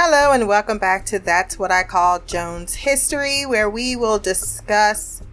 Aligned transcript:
Hello, 0.00 0.30
and 0.30 0.46
welcome 0.46 0.78
back 0.78 1.04
to 1.06 1.18
That's 1.18 1.58
What 1.58 1.72
I 1.72 1.82
Call 1.82 2.20
Jones 2.20 2.76
History, 2.76 3.44
where 3.44 3.68
we 3.68 3.96
will 3.96 4.20
discuss 4.20 5.24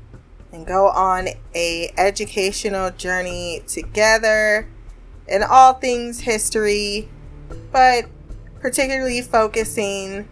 and 0.51 0.65
go 0.65 0.87
on 0.87 1.27
a 1.53 1.93
educational 1.99 2.89
journey 2.89 3.61
together 3.67 4.67
in 5.27 5.43
all 5.43 5.73
things 5.73 6.21
history, 6.21 7.07
but 7.71 8.05
particularly 8.59 9.21
focusing 9.21 10.27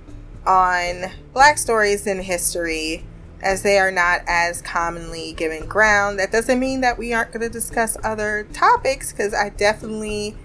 on 0.47 1.11
black 1.31 1.59
stories 1.59 2.07
in 2.07 2.19
history 2.19 3.05
as 3.39 3.61
they 3.61 3.77
are 3.77 3.91
not 3.91 4.21
as 4.25 4.63
commonly 4.63 5.33
given 5.33 5.67
ground. 5.67 6.17
That 6.17 6.31
doesn't 6.31 6.59
mean 6.59 6.81
that 6.81 6.97
we 6.97 7.13
aren't 7.13 7.33
going 7.33 7.41
to 7.41 7.49
discuss 7.49 7.97
other 8.03 8.47
topics 8.51 9.11
because 9.11 9.35
I 9.35 9.49
definitely 9.49 10.35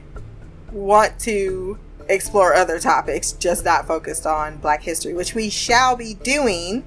want 0.70 1.18
to 1.20 1.78
explore 2.08 2.54
other 2.54 2.78
topics, 2.78 3.32
just 3.32 3.64
not 3.64 3.86
focused 3.86 4.26
on 4.26 4.56
Black 4.58 4.82
history, 4.82 5.14
which 5.14 5.34
we 5.34 5.50
shall 5.50 5.96
be 5.96 6.14
doing 6.14 6.84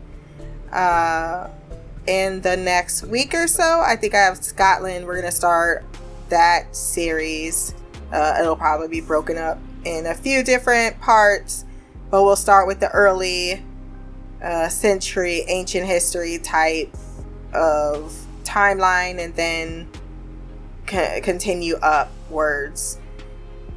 uh, 0.71 1.49
in 2.07 2.41
the 2.41 2.57
next 2.57 3.03
week 3.03 3.33
or 3.33 3.47
so. 3.47 3.81
I 3.85 3.95
think 3.95 4.15
I 4.15 4.19
have 4.19 4.43
Scotland. 4.43 5.05
We're 5.05 5.15
going 5.15 5.31
to 5.31 5.35
start 5.35 5.85
that 6.29 6.75
series. 6.75 7.75
Uh, 8.11 8.37
it'll 8.39 8.55
probably 8.55 8.87
be 8.87 9.01
broken 9.01 9.37
up 9.37 9.59
in 9.85 10.05
a 10.05 10.13
few 10.13 10.43
different 10.43 10.99
parts, 10.99 11.65
but 12.09 12.23
we'll 12.23 12.35
start 12.35 12.67
with 12.67 12.79
the 12.79 12.89
early 12.91 13.63
uh, 14.41 14.69
century 14.69 15.43
ancient 15.47 15.85
history 15.85 16.39
type 16.39 16.93
of 17.53 18.13
timeline 18.43 19.19
and 19.19 19.35
then 19.35 19.87
c- 20.89 21.21
continue 21.21 21.75
upwards. 21.75 22.97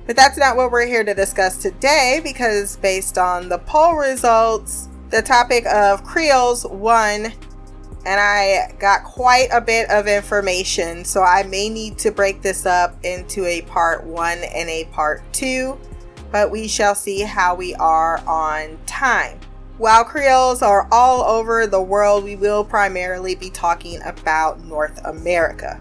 But 0.07 0.17
that's 0.17 0.37
not 0.37 0.57
what 0.57 0.71
we're 0.71 0.87
here 0.87 1.03
to 1.03 1.15
discuss 1.15 1.57
today 1.57 2.21
because, 2.23 2.77
based 2.77 3.17
on 3.17 3.49
the 3.49 3.59
poll 3.59 3.95
results, 3.95 4.89
the 5.11 5.23
topic 5.23 5.65
of 5.67 6.05
Creoles 6.05 6.67
won, 6.67 7.33
and 8.07 8.21
I 8.21 8.75
got 8.79 9.05
quite 9.05 9.49
a 9.51 9.63
bit 9.63 9.89
of 9.91 10.07
information, 10.07 11.07
so 11.07 11.23
I 11.23 11.45
may 11.45 11.71
need 11.71 11.97
to 11.99 12.11
break 12.11 12.43
this 12.43 12.67
up 12.67 13.03
into 13.03 13.47
a 13.47 13.63
part 13.63 14.05
one 14.05 14.39
and 14.39 14.69
a 14.69 14.85
part 14.93 15.23
two, 15.33 15.79
but 16.31 16.51
we 16.51 16.69
shall 16.69 16.95
see 16.95 17.21
how 17.21 17.55
we 17.55 17.75
are 17.77 18.19
on 18.27 18.79
time. 18.85 19.41
While 19.79 20.05
Creoles 20.05 20.63
are 20.63 20.87
all 20.93 21.23
over 21.23 21.67
the 21.67 21.83
world, 21.83 22.25
we 22.25 22.37
will 22.37 22.63
primarily 22.63 23.35
be 23.35 23.51
talking 23.51 24.03
about 24.03 24.63
North 24.65 25.01
America. 25.07 25.81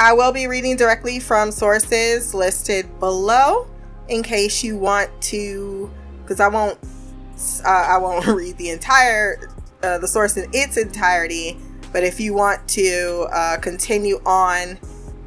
I 0.00 0.14
will 0.14 0.32
be 0.32 0.46
reading 0.46 0.76
directly 0.76 1.20
from 1.20 1.52
sources 1.52 2.32
listed 2.32 2.98
below 3.00 3.68
in 4.08 4.22
case 4.22 4.64
you 4.64 4.78
want 4.78 5.10
to, 5.24 5.90
because 6.22 6.40
I 6.40 6.48
won't, 6.48 6.78
uh, 7.66 7.68
I 7.68 7.98
won't 7.98 8.26
read 8.34 8.56
the 8.56 8.70
entire, 8.70 9.50
uh, 9.82 9.98
the 9.98 10.08
source 10.08 10.38
in 10.38 10.48
its 10.54 10.78
entirety. 10.78 11.58
But 11.92 12.02
if 12.02 12.18
you 12.18 12.32
want 12.32 12.66
to 12.68 13.28
uh, 13.30 13.58
continue 13.58 14.22
on 14.24 14.78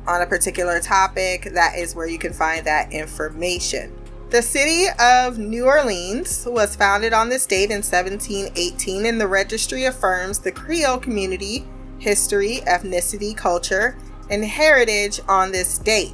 on 0.07 0.23
a 0.23 0.25
particular 0.25 0.79
topic, 0.79 1.51
that 1.53 1.77
is 1.77 1.93
where 1.93 2.07
you 2.07 2.17
can 2.17 2.33
find 2.33 2.65
that 2.65 2.91
information. 2.91 3.93
The 4.31 4.41
city 4.41 4.87
of 4.99 5.37
New 5.37 5.65
Orleans 5.65 6.47
was 6.49 6.75
founded 6.75 7.13
on 7.13 7.29
this 7.29 7.45
date 7.45 7.69
in 7.69 7.83
1718, 7.83 9.05
and 9.05 9.21
the 9.21 9.27
registry 9.27 9.85
affirms 9.85 10.39
the 10.39 10.51
Creole 10.51 10.97
community, 10.97 11.63
history, 11.99 12.61
ethnicity, 12.65 13.37
culture, 13.37 13.95
and 14.33 14.43
heritage 14.43 15.19
on 15.27 15.51
this 15.51 15.77
date. 15.77 16.13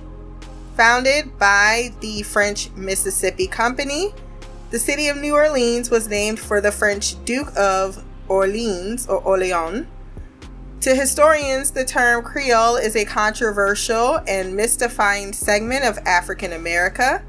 Founded 0.75 1.38
by 1.39 1.94
the 2.02 2.22
French 2.23 2.70
Mississippi 2.72 3.48
Company, 3.48 4.14
the 4.70 4.80
city 4.80 5.08
of 5.08 5.17
New 5.17 5.34
Orleans 5.34 5.89
was 5.89 6.08
named 6.08 6.39
for 6.39 6.61
the 6.61 6.72
French 6.72 7.23
Duke 7.26 7.55
of 7.58 8.04
Orleans 8.27 9.08
or 9.08 9.17
Orleans. 9.17 9.88
To 10.82 10.95
historians, 10.95 11.71
the 11.71 11.83
term 11.83 12.23
Creole 12.23 12.77
is 12.77 12.95
a 12.95 13.04
controversial 13.04 14.21
and 14.27 14.55
mystifying 14.55 15.33
segment 15.33 15.83
of 15.83 15.98
African 15.99 16.54
America 16.54 17.23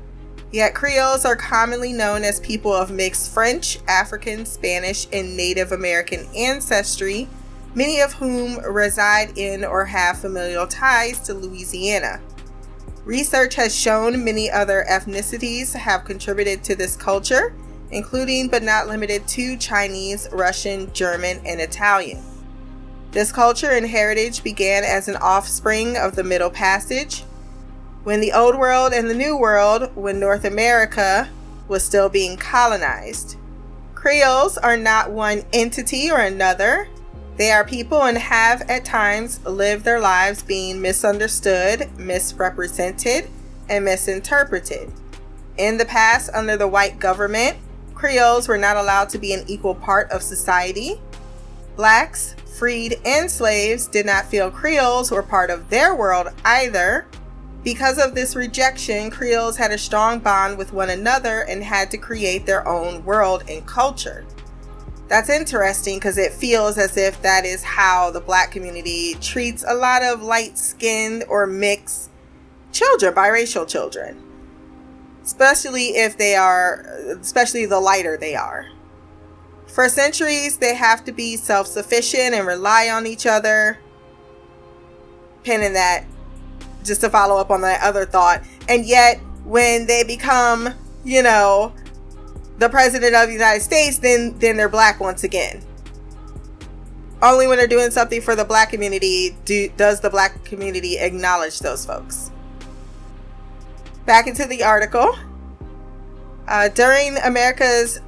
Yet 0.53 0.75
Creoles 0.75 1.25
are 1.25 1.37
commonly 1.37 1.93
known 1.93 2.25
as 2.25 2.41
people 2.41 2.73
of 2.73 2.91
mixed 2.91 3.33
French, 3.33 3.79
African, 3.87 4.45
Spanish, 4.45 5.07
and 5.13 5.37
Native 5.37 5.71
American 5.71 6.27
ancestry, 6.35 7.29
many 7.75 8.01
of 8.01 8.13
whom 8.15 8.59
reside 8.65 9.37
in 9.39 9.65
or 9.65 9.85
have 9.85 10.19
familial 10.19 10.67
ties 10.67 11.21
to 11.21 11.35
Louisiana. 11.35 12.21
Research 13.05 13.55
has 13.55 13.75
shown 13.75 14.25
many 14.25 14.51
other 14.51 14.85
ethnicities 14.89 15.75
have 15.75 16.05
contributed 16.05 16.63
to 16.65 16.75
this 16.75 16.97
culture, 16.97 17.55
including 17.91 18.49
but 18.49 18.63
not 18.63 18.89
limited 18.89 19.27
to 19.29 19.57
Chinese, 19.57 20.29
Russian, 20.33 20.93
German, 20.93 21.41
and 21.47 21.61
Italian. 21.61 22.23
This 23.13 23.33
culture 23.33 23.71
and 23.71 23.87
heritage 23.87 24.45
began 24.45 24.85
as 24.85 25.09
an 25.09 25.17
offspring 25.17 25.97
of 25.97 26.15
the 26.15 26.23
Middle 26.23 26.51
Passage, 26.51 27.25
when 28.05 28.21
the 28.21 28.33
Old 28.33 28.57
World 28.57 28.93
and 28.93 29.11
the 29.11 29.15
New 29.15 29.37
World, 29.37 29.91
when 29.97 30.21
North 30.21 30.45
America 30.45 31.29
was 31.69 31.83
still 31.83 32.09
being 32.09 32.37
colonized. 32.37 33.37
Creoles 33.95 34.57
are 34.59 34.77
not 34.77 35.11
one 35.11 35.43
entity 35.53 36.11
or 36.11 36.19
another. 36.19 36.89
They 37.41 37.53
are 37.53 37.65
people 37.65 38.03
and 38.03 38.19
have 38.19 38.69
at 38.69 38.85
times 38.85 39.43
lived 39.47 39.87
their 39.87 39.99
lives 39.99 40.43
being 40.43 40.83
misunderstood, 40.83 41.89
misrepresented, 41.97 43.31
and 43.67 43.83
misinterpreted. 43.83 44.93
In 45.57 45.79
the 45.79 45.87
past, 45.87 46.29
under 46.35 46.59
the 46.59 46.69
white 46.69 46.99
government, 46.99 47.57
Creoles 47.95 48.47
were 48.47 48.59
not 48.59 48.77
allowed 48.77 49.09
to 49.09 49.19
be 49.19 49.33
an 49.33 49.45
equal 49.47 49.75
part 49.75 50.11
of 50.11 50.23
society. 50.23 51.01
Blacks, 51.77 52.35
freed, 52.59 53.01
and 53.07 53.31
slaves 53.31 53.87
did 53.87 54.05
not 54.05 54.27
feel 54.27 54.51
Creoles 54.51 55.11
were 55.11 55.23
part 55.23 55.49
of 55.49 55.71
their 55.71 55.95
world 55.95 56.29
either 56.45 57.07
because 57.63 57.99
of 57.99 58.15
this 58.15 58.35
rejection, 58.35 59.11
Creoles 59.11 59.59
had 59.59 59.71
a 59.71 59.77
strong 59.77 60.19
bond 60.19 60.57
with 60.57 60.73
one 60.73 60.89
another 60.89 61.43
and 61.43 61.63
had 61.63 61.91
to 61.91 61.99
create 61.99 62.47
their 62.47 62.67
own 62.67 63.05
world 63.05 63.45
and 63.49 63.67
culture. 63.67 64.25
That's 65.11 65.29
interesting 65.29 65.97
because 65.97 66.17
it 66.19 66.33
feels 66.33 66.79
as 66.79 66.97
if 66.97 67.21
that 67.23 67.45
is 67.45 67.65
how 67.65 68.13
the 68.13 68.21
black 68.21 68.53
community 68.53 69.15
treats 69.15 69.65
a 69.67 69.75
lot 69.75 70.05
of 70.05 70.23
light 70.23 70.57
skinned 70.57 71.25
or 71.29 71.49
mixed 71.49 72.11
children, 72.71 73.13
biracial 73.13 73.67
children. 73.67 74.23
Especially 75.25 75.97
if 75.97 76.17
they 76.17 76.37
are, 76.37 76.87
especially 77.21 77.67
the 77.67 77.81
lighter 77.81 78.17
they 78.17 78.37
are. 78.37 78.69
For 79.67 79.89
centuries, 79.89 80.59
they 80.59 80.77
have 80.77 81.05
to 81.07 81.13
be 81.13 81.37
self 81.37 81.67
sufficient 81.67 82.33
and 82.33 82.47
rely 82.47 82.89
on 82.89 83.05
each 83.05 83.27
other. 83.27 83.81
Pinning 85.43 85.73
that 85.73 86.05
just 86.85 87.01
to 87.01 87.11
follow 87.11 87.37
up 87.37 87.51
on 87.51 87.63
that 87.63 87.83
other 87.83 88.07
thought. 88.07 88.45
And 88.69 88.87
yet, 88.87 89.19
when 89.45 89.89
they 89.89 90.05
become, 90.05 90.73
you 91.05 91.25
know, 91.25 91.73
the 92.61 92.69
president 92.69 93.15
of 93.15 93.27
the 93.27 93.33
United 93.33 93.63
States, 93.63 93.99
then 93.99 94.39
then 94.39 94.57
they're 94.57 94.69
black 94.69 95.01
once 95.01 95.25
again. 95.25 95.63
Only 97.23 97.47
when 97.47 97.59
they're 97.59 97.67
doing 97.67 97.91
something 97.91 98.21
for 98.21 98.37
the 98.37 98.45
black 98.45 98.71
community 98.71 99.37
do, 99.45 99.71
does 99.77 100.01
the 100.01 100.11
black 100.11 100.45
community 100.45 100.99
acknowledge 100.99 101.59
those 101.59 101.85
folks. 101.85 102.31
Back 104.07 104.27
into 104.27 104.47
the 104.47 104.63
article. 104.63 105.17
Uh, 106.49 106.69
during 106.69 107.17
America's 107.19 108.01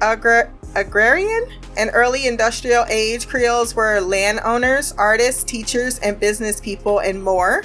agra- 0.00 0.52
agrarian 0.74 1.48
and 1.76 1.90
early 1.92 2.26
industrial 2.26 2.84
age, 2.88 3.28
Creoles 3.28 3.74
were 3.74 4.00
landowners, 4.00 4.92
artists, 4.92 5.44
teachers, 5.44 5.98
and 6.00 6.18
business 6.18 6.60
people, 6.60 6.98
and 7.00 7.22
more. 7.22 7.62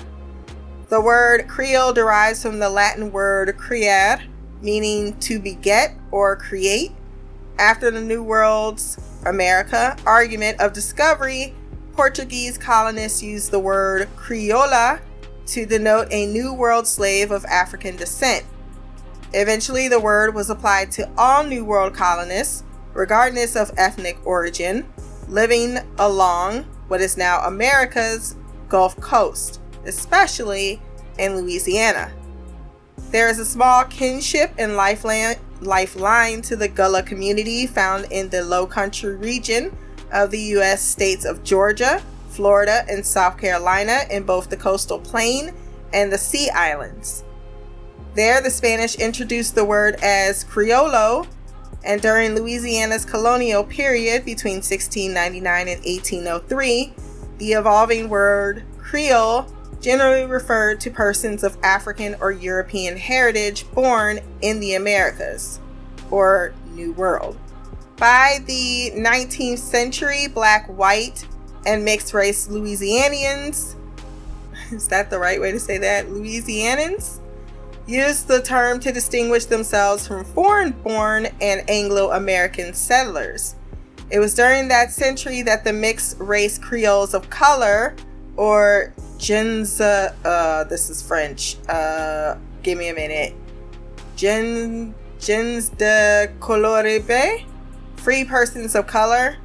The 0.90 1.02
word 1.02 1.48
Creole 1.48 1.94
derives 1.94 2.42
from 2.42 2.60
the 2.60 2.70
Latin 2.70 3.12
word 3.12 3.58
creare, 3.58 4.22
meaning 4.62 5.18
to 5.20 5.40
beget 5.40 5.94
or 6.12 6.36
create. 6.36 6.92
After 7.60 7.90
the 7.92 8.02
New 8.02 8.24
World's 8.24 9.00
America 9.26 9.98
argument 10.06 10.60
of 10.60 10.74
discovery, 10.74 11.54
Portuguese 11.94 12.58
colonists 12.58 13.24
used 13.24 13.52
the 13.52 13.60
word 13.60 14.08
Criolla 14.16 15.00
to 15.48 15.66
denote 15.66 16.08
a 16.12 16.26
New 16.28 16.54
World 16.54 16.88
slave 16.88 17.32
of 17.32 17.46
African 17.46 17.96
descent. 17.96 18.46
Eventually, 19.34 19.88
the 19.88 20.00
word 20.00 20.36
was 20.36 20.50
applied 20.50 20.92
to 20.92 21.10
all 21.18 21.44
New 21.44 21.66
World 21.66 21.94
colonists, 21.94 22.64
regardless 22.94 23.56
of 23.56 23.72
ethnic 23.78 24.18
origin, 24.26 24.88
living 25.28 25.80
along 25.98 26.64
what 26.88 27.02
is 27.02 27.18
now 27.18 27.42
America's 27.42 28.36
Gulf 28.70 28.96
Coast 29.00 29.60
especially 29.88 30.80
in 31.18 31.36
Louisiana. 31.36 32.12
There 33.12 33.30
is 33.30 33.40
a 33.40 33.46
small 33.46 33.86
kinship 33.86 34.52
and 34.58 34.76
lifeline, 34.76 36.42
to 36.42 36.56
the 36.56 36.68
Gullah 36.68 37.04
community 37.04 37.66
found 37.66 38.08
in 38.12 38.30
the 38.30 38.44
low 38.44 38.68
country 38.68 39.16
region 39.16 39.76
of 40.12 40.32
the 40.32 40.40
U.S. 40.40 40.82
states 40.82 41.26
of 41.26 41.44
Georgia, 41.44 42.02
Florida, 42.30 42.84
and 42.90 43.06
South 43.06 43.38
Carolina 43.38 44.02
in 44.12 44.24
both 44.24 44.50
the 44.50 44.58
coastal 44.58 45.00
plain 45.00 45.54
and 45.94 46.12
the 46.12 46.18
sea 46.18 46.50
islands. 46.50 47.24
There, 48.14 48.42
the 48.42 48.52
Spanish 48.52 48.96
introduced 48.96 49.56
the 49.56 49.66
word 49.66 49.96
as 50.04 50.44
Criollo, 50.44 51.28
and 51.84 52.02
during 52.02 52.36
Louisiana's 52.36 53.06
colonial 53.06 53.64
period 53.64 54.26
between 54.26 54.56
1699 54.56 55.68
and 55.68 55.80
1803, 55.86 56.94
the 57.38 57.54
evolving 57.54 58.10
word 58.10 58.64
Creole 58.78 59.48
generally 59.82 60.26
referred 60.26 60.80
to 60.82 60.92
persons 60.92 61.44
of 61.44 61.58
African 61.64 62.16
or 62.20 62.32
European 62.32 62.98
heritage 62.98 63.70
born 63.72 64.20
in 64.42 64.60
the 64.60 64.76
Americas 64.76 65.60
or 66.12 66.54
New 66.74 66.94
World. 66.94 67.38
By 67.98 68.40
the 68.46 68.92
19th 68.96 69.60
century, 69.60 70.28
black, 70.28 70.68
white, 70.68 71.26
and 71.66 71.84
mixed 71.84 72.14
race 72.14 72.48
Louisianians, 72.48 73.76
is 74.72 74.88
that 74.88 75.10
the 75.10 75.20
right 75.20 75.42
way 75.42 75.52
to 75.52 75.60
say 75.60 75.78
that? 75.80 76.08
Louisianans? 76.08 77.20
Used 77.88 78.28
the 78.28 78.42
term 78.42 78.80
to 78.82 78.92
distinguish 78.92 79.46
themselves 79.46 80.06
from 80.08 80.26
foreign 80.26 80.72
born 80.72 81.28
and 81.40 81.68
Anglo 81.70 82.12
American 82.12 82.74
settlers. 82.74 83.56
It 84.10 84.20
was 84.20 84.34
during 84.34 84.68
that 84.68 84.92
century 84.92 85.42
that 85.44 85.64
the 85.64 85.74
mixed 85.74 86.18
race 86.20 86.58
Creoles 86.58 87.14
of 87.14 87.30
color, 87.30 87.96
or 88.36 88.94
gens, 89.18 89.80
uh, 89.80 90.66
this 90.70 90.90
is 90.90 91.02
French, 91.02 91.58
uh, 91.70 92.36
give 92.64 92.78
me 92.78 92.90
a 92.90 92.94
minute, 92.94 93.34
Gen, 94.16 94.94
gens 95.20 95.70
de 95.70 96.32
coloribe, 96.40 97.46
free 97.98 98.24
persons 98.24 98.76
of 98.76 98.88
color, 98.88 99.38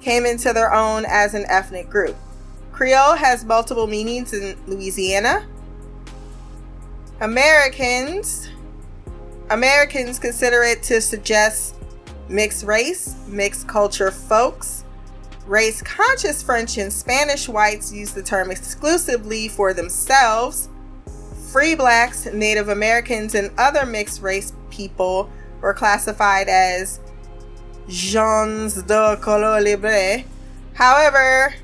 came 0.00 0.26
into 0.26 0.52
their 0.52 0.72
own 0.72 1.04
as 1.06 1.34
an 1.34 1.44
ethnic 1.48 1.90
group. 1.90 2.16
Creole 2.72 3.16
has 3.16 3.44
multiple 3.44 3.86
meanings 3.86 4.32
in 4.32 4.56
Louisiana, 4.66 5.46
Americans 7.20 8.50
Americans 9.50 10.18
consider 10.18 10.62
it 10.62 10.82
to 10.82 11.00
suggest 11.00 11.76
mixed 12.28 12.64
race, 12.64 13.14
mixed 13.28 13.68
culture 13.68 14.10
folks. 14.10 14.75
Race 15.46 15.80
conscious 15.80 16.42
French 16.42 16.76
and 16.76 16.92
Spanish 16.92 17.48
whites 17.48 17.92
use 17.92 18.12
the 18.12 18.22
term 18.22 18.50
exclusively 18.50 19.46
for 19.46 19.72
themselves. 19.72 20.68
Free 21.52 21.76
blacks, 21.76 22.26
Native 22.26 22.68
Americans, 22.68 23.36
and 23.36 23.52
other 23.56 23.86
mixed 23.86 24.22
race 24.22 24.52
people 24.70 25.30
were 25.60 25.72
classified 25.72 26.48
as 26.48 26.98
gens 27.88 28.82
de 28.82 29.16
couleur 29.22 29.60
libre. 29.60 30.24
However, 30.74 31.54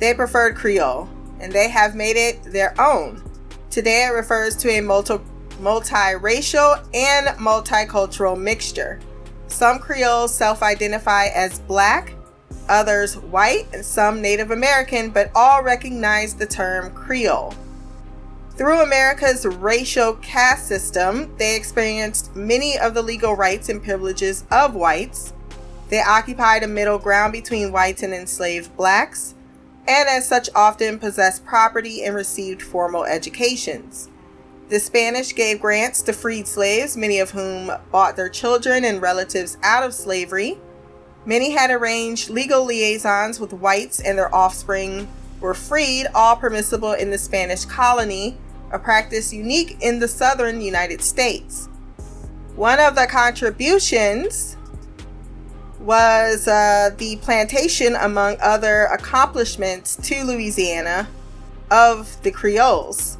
they 0.00 0.12
preferred 0.12 0.56
Creole 0.56 1.08
and 1.38 1.52
they 1.52 1.68
have 1.68 1.94
made 1.94 2.16
it 2.16 2.42
their 2.42 2.78
own. 2.80 3.22
Today 3.70 4.06
it 4.06 4.14
refers 4.14 4.56
to 4.56 4.68
a 4.68 4.80
multi 4.80 5.18
multiracial 5.60 6.84
and 6.92 7.28
multicultural 7.38 8.36
mixture. 8.36 8.98
Some 9.46 9.78
Creoles 9.78 10.34
self 10.34 10.62
identify 10.62 11.26
as 11.26 11.60
black, 11.60 12.14
others 12.68 13.16
white, 13.16 13.66
and 13.72 13.84
some 13.84 14.20
Native 14.20 14.50
American, 14.50 15.10
but 15.10 15.30
all 15.34 15.62
recognized 15.62 16.38
the 16.38 16.46
term 16.46 16.90
Creole. 16.92 17.54
Through 18.56 18.82
America's 18.82 19.46
racial 19.46 20.14
caste 20.14 20.68
system, 20.68 21.34
they 21.38 21.56
experienced 21.56 22.34
many 22.36 22.78
of 22.78 22.94
the 22.94 23.02
legal 23.02 23.34
rights 23.34 23.68
and 23.68 23.82
privileges 23.82 24.44
of 24.50 24.74
whites. 24.74 25.32
They 25.88 26.00
occupied 26.00 26.62
a 26.62 26.68
middle 26.68 26.98
ground 26.98 27.32
between 27.32 27.72
whites 27.72 28.02
and 28.02 28.12
enslaved 28.12 28.76
blacks 28.76 29.34
and 29.88 30.08
as 30.08 30.26
such 30.26 30.48
often 30.54 30.98
possessed 30.98 31.44
property 31.44 32.04
and 32.04 32.14
received 32.14 32.62
formal 32.62 33.04
educations. 33.04 34.08
The 34.68 34.78
Spanish 34.78 35.34
gave 35.34 35.60
grants 35.60 36.00
to 36.02 36.12
freed 36.12 36.46
slaves, 36.46 36.96
many 36.96 37.18
of 37.18 37.32
whom 37.32 37.72
bought 37.90 38.14
their 38.14 38.28
children 38.28 38.84
and 38.84 39.02
relatives 39.02 39.58
out 39.64 39.82
of 39.82 39.92
slavery. 39.92 40.58
Many 41.26 41.50
had 41.50 41.70
arranged 41.70 42.30
legal 42.30 42.64
liaisons 42.64 43.38
with 43.38 43.52
whites, 43.52 44.00
and 44.00 44.18
their 44.18 44.34
offspring 44.34 45.08
were 45.40 45.54
freed, 45.54 46.06
all 46.14 46.36
permissible 46.36 46.92
in 46.92 47.10
the 47.10 47.18
Spanish 47.18 47.64
colony, 47.64 48.36
a 48.72 48.78
practice 48.78 49.32
unique 49.32 49.76
in 49.80 49.98
the 49.98 50.08
southern 50.08 50.60
United 50.60 51.02
States. 51.02 51.68
One 52.56 52.80
of 52.80 52.94
the 52.94 53.06
contributions 53.06 54.56
was 55.78 56.46
uh, 56.46 56.90
the 56.98 57.16
plantation, 57.16 57.96
among 57.96 58.36
other 58.40 58.84
accomplishments 58.84 59.96
to 59.96 60.24
Louisiana, 60.24 61.08
of 61.70 62.22
the 62.22 62.30
Creoles. 62.30 63.16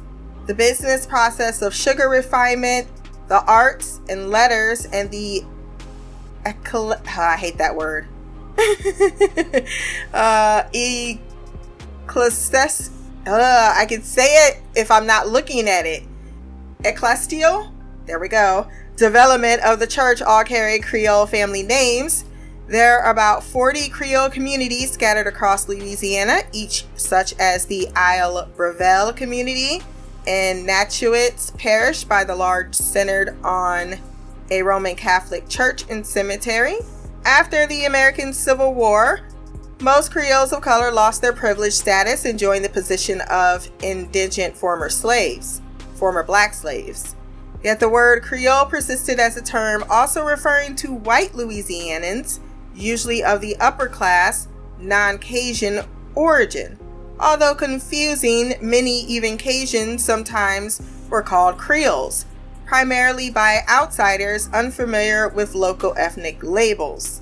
The 0.47 0.53
business 0.53 1.05
process 1.05 1.61
of 1.61 1.73
sugar 1.73 2.09
refinement, 2.09 2.87
the 3.27 3.43
arts 3.45 3.99
and 4.09 4.29
letters, 4.29 4.85
and 4.85 5.09
the 5.09 5.43
oh, 6.45 6.95
I 7.17 7.37
hate 7.37 7.57
that 7.57 7.75
word. 7.75 8.07
uh, 10.13 10.63
ecclesias, 12.05 12.89
uh, 13.27 13.73
I 13.75 13.85
can 13.87 14.03
say 14.03 14.47
it 14.47 14.61
if 14.75 14.91
I'm 14.91 15.05
not 15.05 15.27
looking 15.27 15.67
at 15.67 15.85
it. 15.85 16.03
Ecclesial, 16.83 17.71
there 18.05 18.19
we 18.19 18.27
go. 18.27 18.67
Development 18.95 19.61
of 19.63 19.79
the 19.79 19.87
church 19.87 20.21
all 20.21 20.43
carry 20.43 20.79
Creole 20.79 21.25
family 21.25 21.63
names 21.63 22.25
there 22.71 23.01
are 23.01 23.11
about 23.11 23.43
40 23.43 23.89
Creole 23.89 24.29
communities 24.29 24.91
scattered 24.91 25.27
across 25.27 25.67
Louisiana, 25.67 26.43
each 26.53 26.85
such 26.95 27.33
as 27.37 27.65
the 27.65 27.89
Isle 27.97 28.47
Brevelle 28.55 29.13
community 29.13 29.81
and 30.25 30.65
Natchitoches 30.65 31.51
Parish 31.57 32.05
by 32.05 32.23
the 32.23 32.33
large 32.33 32.73
centered 32.73 33.35
on 33.43 33.95
a 34.51 34.61
Roman 34.61 34.95
Catholic 34.95 35.49
church 35.49 35.85
and 35.89 36.05
cemetery. 36.05 36.75
After 37.25 37.65
the 37.65 37.85
American 37.85 38.33
Civil 38.33 38.73
War, 38.75 39.21
most 39.79 40.11
Creoles 40.11 40.53
of 40.53 40.61
color 40.61 40.91
lost 40.91 41.21
their 41.21 41.33
privileged 41.33 41.75
status 41.75 42.25
and 42.25 42.37
joined 42.37 42.63
the 42.63 42.69
position 42.69 43.21
of 43.21 43.67
indigent 43.81 44.55
former 44.55 44.89
slaves, 44.89 45.61
former 45.95 46.21
black 46.21 46.53
slaves. 46.53 47.15
Yet 47.63 47.79
the 47.79 47.89
word 47.89 48.23
Creole 48.23 48.65
persisted 48.65 49.19
as 49.19 49.37
a 49.37 49.41
term 49.41 49.83
also 49.89 50.23
referring 50.23 50.75
to 50.77 50.93
white 50.93 51.31
Louisianans 51.33 52.39
usually 52.75 53.23
of 53.23 53.41
the 53.41 53.55
upper 53.57 53.87
class, 53.87 54.47
non 54.79 55.17
Cajun 55.17 55.83
origin. 56.15 56.77
Although 57.19 57.53
confusing, 57.53 58.55
many 58.61 59.01
even 59.01 59.37
Cajuns 59.37 59.99
sometimes 59.99 60.81
were 61.09 61.21
called 61.21 61.57
Creoles, 61.57 62.25
primarily 62.71 63.29
by 63.29 63.59
outsiders 63.67 64.47
unfamiliar 64.53 65.27
with 65.27 65.53
local 65.53 65.93
ethnic 65.97 66.41
labels. 66.41 67.19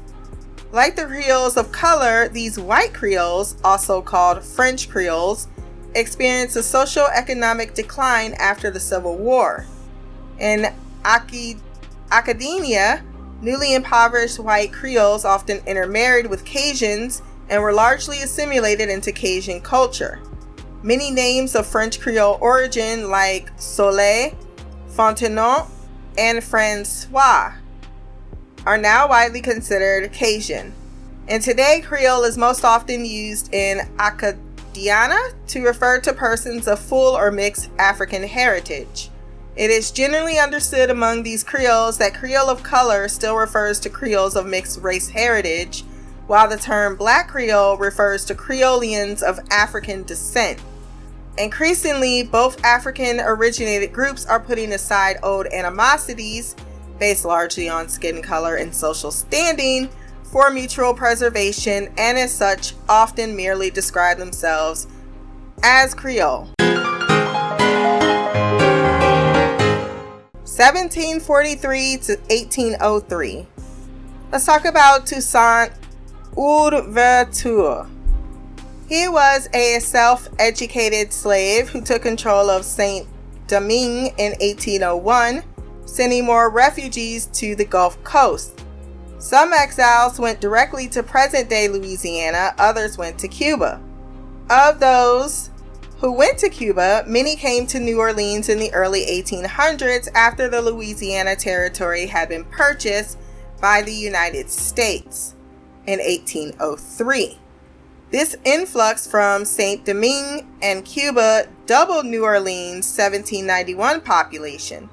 Like 0.71 0.95
the 0.95 1.07
Creoles 1.07 1.57
of 1.57 1.71
color, 1.71 2.29
these 2.29 2.59
white 2.59 2.93
Creoles, 2.93 3.55
also 3.63 3.99
called 3.99 4.43
French 4.43 4.91
Creoles, 4.91 5.47
experienced 5.95 6.55
a 6.55 6.61
social 6.61 7.07
economic 7.07 7.73
decline 7.73 8.35
after 8.35 8.69
the 8.69 8.79
Civil 8.79 9.17
War. 9.17 9.65
In 10.39 10.67
academia, 12.11 13.03
Newly 13.41 13.73
impoverished 13.73 14.37
white 14.37 14.71
Creoles 14.71 15.25
often 15.25 15.63
intermarried 15.65 16.27
with 16.27 16.45
Cajuns 16.45 17.23
and 17.49 17.59
were 17.59 17.73
largely 17.73 18.21
assimilated 18.21 18.87
into 18.87 19.11
Cajun 19.11 19.61
culture. 19.61 20.19
Many 20.83 21.09
names 21.09 21.55
of 21.55 21.65
French 21.65 21.99
Creole 21.99 22.37
origin, 22.39 23.09
like 23.09 23.49
Soleil, 23.57 24.37
Fontenot, 24.99 25.69
and 26.17 26.43
Francois, 26.43 27.53
are 28.65 28.77
now 28.77 29.07
widely 29.07 29.39
considered 29.39 30.11
Cajun. 30.11 30.73
And 31.29 31.41
today, 31.41 31.81
Creole 31.81 32.25
is 32.25 32.37
most 32.37 32.65
often 32.65 33.05
used 33.05 33.53
in 33.53 33.77
Acadiana 33.95 35.31
to 35.47 35.63
refer 35.63 36.01
to 36.01 36.11
persons 36.11 36.67
of 36.67 36.79
full 36.79 37.15
or 37.15 37.31
mixed 37.31 37.69
African 37.79 38.23
heritage. 38.23 39.09
It 39.55 39.69
is 39.71 39.89
generally 39.89 40.37
understood 40.37 40.89
among 40.89 41.23
these 41.23 41.45
Creoles 41.45 41.97
that 41.99 42.13
Creole 42.13 42.49
of 42.49 42.61
color 42.63 43.07
still 43.07 43.37
refers 43.37 43.79
to 43.79 43.89
Creoles 43.89 44.35
of 44.35 44.47
mixed 44.47 44.81
race 44.81 45.07
heritage, 45.07 45.85
while 46.27 46.49
the 46.49 46.57
term 46.57 46.97
Black 46.97 47.29
Creole 47.29 47.77
refers 47.77 48.25
to 48.25 48.35
Creolians 48.35 49.23
of 49.23 49.39
African 49.49 50.03
descent. 50.03 50.59
Increasingly, 51.39 52.23
both 52.23 52.63
African 52.65 53.21
originated 53.21 53.93
groups 53.93 54.25
are 54.25 54.41
putting 54.41 54.73
aside 54.73 55.19
old 55.23 55.47
animosities, 55.47 56.53
based 56.99 57.23
largely 57.23 57.69
on 57.69 57.87
skin 57.87 58.21
color 58.21 58.57
and 58.57 58.75
social 58.75 59.09
standing, 59.09 59.87
for 60.23 60.49
mutual 60.51 60.93
preservation, 60.93 61.87
and 61.97 62.17
as 62.17 62.33
such, 62.33 62.73
often 62.89 63.37
merely 63.37 63.69
describe 63.71 64.17
themselves 64.17 64.87
as 65.63 65.93
Creole. 65.93 66.49
1743 70.43 71.97
to 71.97 72.17
1803. 72.27 73.47
Let's 74.33 74.45
talk 74.45 74.65
about 74.65 75.05
Toussaint 75.05 75.71
Ouverture. 76.35 77.87
He 78.89 79.07
was 79.07 79.47
a 79.53 79.77
self 79.81 80.27
educated 80.39 81.13
slave 81.13 81.69
who 81.69 81.79
took 81.79 82.01
control 82.01 82.49
of 82.49 82.65
Saint 82.65 83.07
Domingue 83.45 84.07
in 84.17 84.31
1801, 84.41 85.43
sending 85.85 86.25
more 86.25 86.49
refugees 86.49 87.27
to 87.27 87.55
the 87.55 87.65
Gulf 87.65 88.03
Coast. 88.03 88.63
Some 89.19 89.53
exiles 89.53 90.17
went 90.17 90.41
directly 90.41 90.87
to 90.87 91.03
present 91.03 91.51
day 91.51 91.67
Louisiana, 91.67 92.55
others 92.57 92.97
went 92.97 93.19
to 93.19 93.27
Cuba. 93.27 93.79
Of 94.49 94.79
those 94.79 95.51
who 95.97 96.11
went 96.11 96.39
to 96.39 96.49
Cuba, 96.49 97.03
many 97.05 97.35
came 97.35 97.67
to 97.67 97.79
New 97.79 97.99
Orleans 97.99 98.49
in 98.49 98.57
the 98.57 98.73
early 98.73 99.05
1800s 99.05 100.09
after 100.15 100.49
the 100.49 100.63
Louisiana 100.63 101.35
Territory 101.35 102.07
had 102.07 102.27
been 102.27 102.45
purchased 102.45 103.19
by 103.61 103.83
the 103.83 103.93
United 103.93 104.49
States 104.49 105.35
in 105.85 105.99
1803. 105.99 107.37
This 108.11 108.35
influx 108.43 109.05
from 109.05 109.45
Saint 109.45 109.85
Domingue 109.85 110.47
and 110.63 110.83
Cuba 110.83 111.47
doubled 111.67 112.07
New 112.07 112.23
Orleans' 112.23 112.87
1791 112.97 114.01
population. 114.01 114.89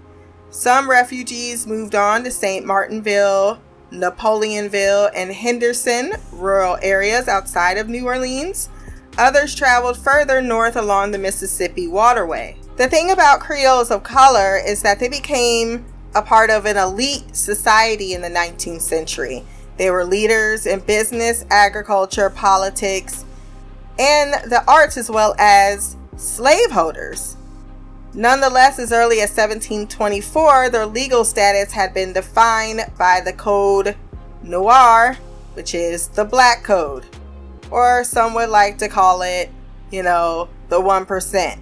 Some 0.51 0.91
refugees 0.91 1.67
moved 1.67 1.95
on 1.95 2.25
to 2.25 2.31
St. 2.31 2.67
Martinville, 2.67 3.59
Napoleonville, 3.91 5.11
and 5.15 5.33
Henderson, 5.33 6.13
rural 6.31 6.77
areas 6.83 7.27
outside 7.27 7.79
of 7.79 7.89
New 7.89 8.05
Orleans. 8.05 8.69
Others 9.17 9.55
traveled 9.55 9.97
further 9.97 10.43
north 10.43 10.77
along 10.77 11.13
the 11.13 11.19
Mississippi 11.19 11.89
waterway. 11.89 12.59
The 12.77 12.89
thing 12.89 13.11
about 13.11 13.41
Creoles 13.41 13.91
of 13.91 14.03
color 14.03 14.59
is 14.59 14.83
that 14.83 15.01
they 15.01 15.09
became 15.09 15.87
a 16.15 16.21
part 16.21 16.51
of 16.51 16.67
an 16.67 16.77
elite 16.77 17.35
society 17.35 18.13
in 18.13 18.21
the 18.21 18.29
19th 18.29 18.83
century. 18.83 19.43
They 19.77 19.91
were 19.91 20.05
leaders 20.05 20.67
in 20.67 20.81
business, 20.81 21.45
agriculture, 21.51 22.31
politics, 22.31 23.25
and 23.99 24.35
the 24.51 24.63
arts, 24.67 24.97
as 24.97 25.11
well 25.11 25.35
as 25.39 25.97
slaveholders. 26.17 27.37
Nonetheless, 28.15 28.79
as 28.79 28.93
early 28.93 29.21
as 29.21 29.31
1724, 29.31 30.71
their 30.71 30.87
legal 30.87 31.25
status 31.25 31.73
had 31.73 31.93
been 31.93 32.15
defined 32.15 32.81
by 32.99 33.21
the 33.21 33.33
Code 33.33 33.97
Noir, 34.43 35.19
which 35.53 35.75
is 35.75 36.09
the 36.09 36.25
Black 36.25 36.63
Code, 36.63 37.05
or 37.71 38.05
some 38.05 38.33
would 38.35 38.49
like 38.49 38.79
to 38.79 38.89
call 38.89 39.21
it, 39.23 39.51
you 39.91 40.03
know, 40.03 40.49
the 40.69 40.81
1%. 40.81 41.59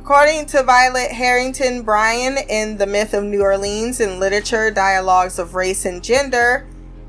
According 0.00 0.46
to 0.46 0.62
Violet 0.62 1.10
Harrington 1.10 1.82
Bryan 1.82 2.36
in 2.48 2.76
The 2.76 2.86
Myth 2.86 3.14
of 3.14 3.24
New 3.24 3.42
Orleans 3.42 4.00
in 4.00 4.20
Literature, 4.20 4.70
Dialogues 4.70 5.38
of 5.38 5.54
Race 5.54 5.86
and 5.86 6.02
Gender, 6.04 6.66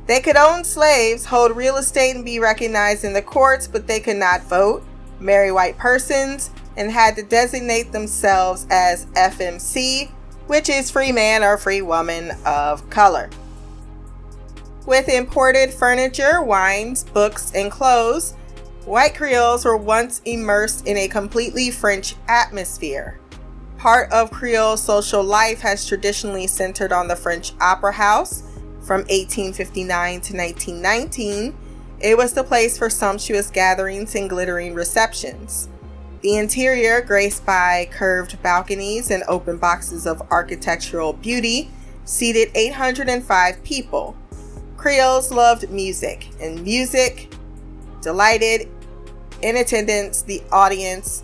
they 0.07 0.19
could 0.19 0.37
own 0.37 0.63
slaves, 0.63 1.25
hold 1.25 1.55
real 1.55 1.77
estate, 1.77 2.15
and 2.15 2.25
be 2.25 2.39
recognized 2.39 3.03
in 3.03 3.13
the 3.13 3.21
courts, 3.21 3.67
but 3.67 3.87
they 3.87 3.99
could 3.99 4.17
not 4.17 4.43
vote, 4.43 4.83
marry 5.19 5.51
white 5.51 5.77
persons, 5.77 6.51
and 6.77 6.91
had 6.91 7.15
to 7.15 7.23
designate 7.23 7.91
themselves 7.91 8.67
as 8.69 9.05
FMC, 9.07 10.11
which 10.47 10.69
is 10.69 10.91
free 10.91 11.11
man 11.11 11.43
or 11.43 11.57
free 11.57 11.81
woman 11.81 12.31
of 12.45 12.87
color. 12.89 13.29
With 14.85 15.09
imported 15.09 15.73
furniture, 15.73 16.43
wines, 16.43 17.03
books, 17.03 17.51
and 17.55 17.71
clothes, 17.71 18.33
white 18.85 19.15
Creoles 19.15 19.65
were 19.65 19.77
once 19.77 20.21
immersed 20.25 20.85
in 20.85 20.97
a 20.97 21.07
completely 21.07 21.71
French 21.71 22.15
atmosphere. 22.27 23.19
Part 23.79 24.11
of 24.11 24.29
Creole 24.29 24.77
social 24.77 25.23
life 25.23 25.61
has 25.61 25.87
traditionally 25.87 26.45
centered 26.45 26.91
on 26.91 27.07
the 27.07 27.15
French 27.15 27.53
Opera 27.59 27.93
House 27.93 28.43
from 28.85 28.99
1859 29.01 30.21
to 30.21 30.37
1919, 30.37 31.57
it 31.99 32.15
was 32.15 32.33
the 32.33 32.43
place 32.43 32.77
for 32.77 32.89
sumptuous 32.89 33.49
gatherings 33.49 34.13
and 34.13 34.29
glittering 34.29 34.75
receptions. 34.75 35.67
The 36.21 36.37
interior, 36.37 37.01
graced 37.01 37.45
by 37.45 37.89
curved 37.91 38.41
balconies 38.43 39.09
and 39.09 39.23
open 39.27 39.57
boxes 39.57 40.05
of 40.05 40.21
architectural 40.29 41.13
beauty, 41.13 41.71
seated 42.05 42.51
805 42.53 43.63
people. 43.63 44.15
Creoles 44.77 45.31
loved 45.31 45.69
music, 45.71 46.29
and 46.39 46.61
music 46.61 47.33
delighted 48.01 48.69
in 49.41 49.57
attendance 49.57 50.21
the 50.21 50.43
audience 50.51 51.23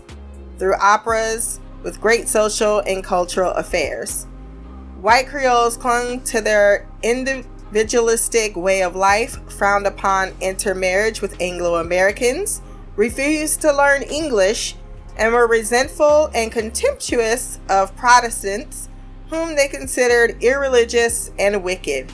through 0.58 0.74
operas 0.74 1.60
with 1.84 2.00
great 2.00 2.28
social 2.28 2.80
and 2.80 3.04
cultural 3.04 3.52
affairs. 3.52 4.26
White 5.02 5.26
Creoles 5.26 5.76
clung 5.76 6.20
to 6.26 6.40
their 6.40 6.86
individualistic 7.02 8.54
way 8.54 8.84
of 8.84 8.94
life, 8.94 9.36
frowned 9.50 9.84
upon 9.84 10.32
intermarriage 10.40 11.20
with 11.20 11.40
Anglo 11.40 11.74
Americans, 11.80 12.62
refused 12.94 13.60
to 13.62 13.72
learn 13.72 14.02
English, 14.02 14.76
and 15.16 15.32
were 15.32 15.48
resentful 15.48 16.30
and 16.32 16.52
contemptuous 16.52 17.58
of 17.68 17.96
Protestants, 17.96 18.88
whom 19.28 19.56
they 19.56 19.66
considered 19.66 20.40
irreligious 20.40 21.32
and 21.36 21.64
wicked. 21.64 22.12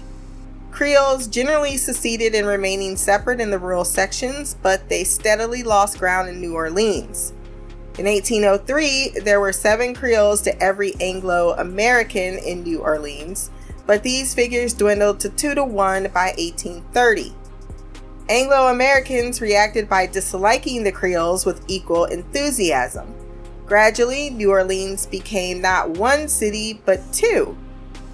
Creoles 0.71 1.26
generally 1.26 1.76
succeeded 1.76 2.35
in 2.35 2.47
remaining 2.47 2.97
separate 2.97 3.38
in 3.38 3.50
the 3.50 3.59
rural 3.59 3.85
sections, 3.85 4.57
but 4.62 4.88
they 4.88 5.04
steadily 5.04 5.62
lost 5.62 5.99
ground 5.99 6.30
in 6.30 6.40
New 6.40 6.54
Orleans. 6.54 7.35
In 7.99 8.07
1803, 8.07 9.23
there 9.25 9.40
were 9.40 9.52
seven 9.52 9.93
Creoles 9.93 10.40
to 10.43 10.62
every 10.62 10.95
Anglo 11.00 11.57
American 11.59 12.38
in 12.38 12.62
New 12.62 12.78
Orleans, 12.78 13.50
but 13.87 14.05
these 14.05 14.35
figures 14.35 14.73
dwindled 14.73 15.19
to 15.19 15.28
two 15.31 15.52
to 15.57 15.64
one 15.64 16.05
by 16.14 16.33
1830. 16.38 17.35
Anglo 18.28 18.69
Americans 18.69 19.40
reacted 19.40 19.88
by 19.88 20.07
disliking 20.07 20.85
the 20.85 20.93
Creoles 20.93 21.45
with 21.45 21.64
equal 21.67 22.05
enthusiasm. 22.05 23.12
Gradually, 23.67 24.31
New 24.31 24.52
Orleans 24.52 25.07
became 25.07 25.61
not 25.61 25.90
one 25.90 26.28
city, 26.28 26.81
but 26.85 27.00
two. 27.12 27.59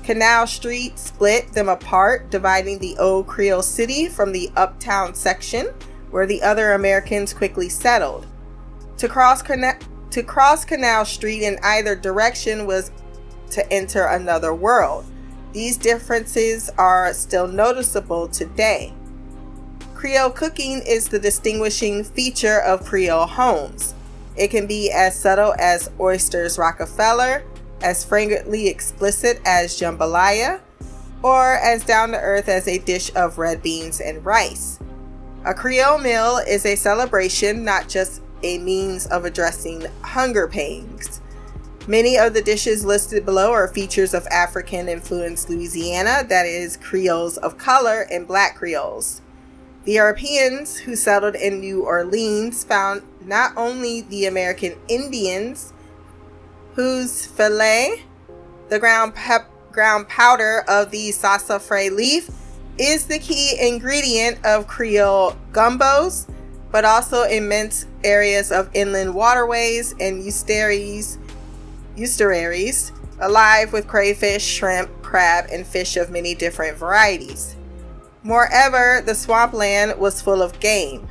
Canal 0.02 0.46
Street 0.46 0.98
split 0.98 1.52
them 1.52 1.68
apart, 1.68 2.30
dividing 2.30 2.78
the 2.78 2.96
old 2.96 3.26
Creole 3.26 3.60
city 3.60 4.08
from 4.08 4.32
the 4.32 4.50
uptown 4.56 5.14
section, 5.14 5.66
where 6.10 6.26
the 6.26 6.42
other 6.42 6.72
Americans 6.72 7.34
quickly 7.34 7.68
settled. 7.68 8.26
To 8.98 9.08
cross, 9.08 9.42
Cana- 9.42 9.78
to 10.10 10.22
cross 10.22 10.64
Canal 10.64 11.04
Street 11.04 11.42
in 11.42 11.58
either 11.62 11.96
direction 11.96 12.66
was 12.66 12.90
to 13.50 13.72
enter 13.72 14.04
another 14.04 14.54
world. 14.54 15.04
These 15.52 15.76
differences 15.76 16.70
are 16.78 17.12
still 17.14 17.46
noticeable 17.46 18.28
today. 18.28 18.92
Creole 19.94 20.30
cooking 20.30 20.82
is 20.86 21.08
the 21.08 21.18
distinguishing 21.18 22.04
feature 22.04 22.60
of 22.60 22.84
Creole 22.84 23.26
homes. 23.26 23.94
It 24.36 24.48
can 24.48 24.66
be 24.66 24.90
as 24.90 25.18
subtle 25.18 25.54
as 25.58 25.90
oysters 26.00 26.58
Rockefeller, 26.58 27.44
as 27.82 28.04
fragrantly 28.04 28.68
explicit 28.68 29.40
as 29.44 29.78
jambalaya, 29.78 30.60
or 31.22 31.54
as 31.54 31.84
down 31.84 32.10
to 32.10 32.18
earth 32.18 32.48
as 32.48 32.68
a 32.68 32.78
dish 32.78 33.10
of 33.14 33.38
red 33.38 33.62
beans 33.62 34.00
and 34.00 34.24
rice. 34.24 34.78
A 35.44 35.54
Creole 35.54 35.98
meal 35.98 36.38
is 36.48 36.66
a 36.66 36.74
celebration, 36.74 37.64
not 37.64 37.88
just 37.88 38.20
a 38.42 38.58
means 38.58 39.06
of 39.06 39.24
addressing 39.24 39.86
hunger 40.02 40.46
pangs. 40.48 41.20
Many 41.86 42.16
of 42.16 42.32
the 42.32 42.40
dishes 42.40 42.84
listed 42.84 43.26
below 43.26 43.52
are 43.52 43.68
features 43.68 44.14
of 44.14 44.26
African 44.28 44.88
influenced 44.88 45.50
Louisiana, 45.50 46.24
that 46.28 46.46
is, 46.46 46.78
Creoles 46.78 47.36
of 47.36 47.58
color 47.58 48.06
and 48.10 48.26
Black 48.26 48.56
Creoles. 48.56 49.20
The 49.84 49.92
Europeans 49.92 50.78
who 50.78 50.96
settled 50.96 51.34
in 51.34 51.60
New 51.60 51.84
Orleans 51.84 52.64
found 52.64 53.02
not 53.22 53.52
only 53.54 54.00
the 54.00 54.24
American 54.24 54.76
Indians, 54.88 55.74
whose 56.72 57.26
filé, 57.26 58.00
the 58.70 58.78
ground, 58.78 59.14
pep- 59.14 59.50
ground 59.70 60.08
powder 60.08 60.64
of 60.66 60.90
the 60.90 61.12
sassafras 61.12 61.92
leaf, 61.92 62.30
is 62.78 63.06
the 63.06 63.18
key 63.18 63.58
ingredient 63.60 64.42
of 64.44 64.66
Creole 64.66 65.36
gumbos, 65.52 66.26
but 66.72 66.86
also 66.86 67.24
immense 67.24 67.86
areas 68.04 68.52
of 68.52 68.70
inland 68.74 69.14
waterways 69.14 69.94
and 69.98 70.22
estuaries, 70.22 71.18
estuaries 71.96 72.92
alive 73.20 73.72
with 73.72 73.86
crayfish, 73.86 74.44
shrimp, 74.44 74.90
crab, 75.02 75.46
and 75.50 75.66
fish 75.66 75.96
of 75.96 76.10
many 76.10 76.34
different 76.34 76.76
varieties. 76.76 77.56
Moreover, 78.22 79.02
the 79.04 79.14
swampland 79.14 79.98
was 79.98 80.22
full 80.22 80.42
of 80.42 80.58
game. 80.60 81.06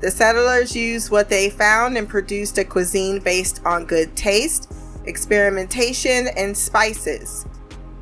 The 0.00 0.10
settlers 0.10 0.76
used 0.76 1.10
what 1.10 1.28
they 1.28 1.48
found 1.48 1.96
and 1.96 2.08
produced 2.08 2.58
a 2.58 2.64
cuisine 2.64 3.20
based 3.20 3.62
on 3.64 3.86
good 3.86 4.14
taste, 4.16 4.72
experimentation, 5.06 6.28
and 6.36 6.56
spices. 6.56 7.46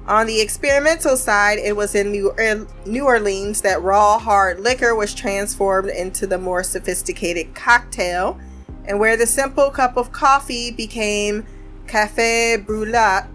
On 0.07 0.27
the 0.27 0.41
experimental 0.41 1.17
side, 1.17 1.59
it 1.59 1.75
was 1.75 1.95
in 1.95 2.13
New, 2.13 3.05
Orleans 3.05 3.63
that 3.63 3.83
raw, 3.83 4.19
hard 4.19 4.61
liquor 4.61 4.95
was 4.95 5.15
transformed 5.15 5.89
into 5.89 6.27
the 6.27 6.37
more 6.37 6.63
sophisticated 6.63 7.55
cocktail, 7.55 8.39
and 8.85 9.01
where 9.01 9.17
the 9.17 9.27
simple 9.27 9.71
cup 9.71 9.97
of 9.97 10.13
coffee 10.13 10.71
became 10.71 11.47
cafe 11.87 12.59
brûlée, 12.59 13.27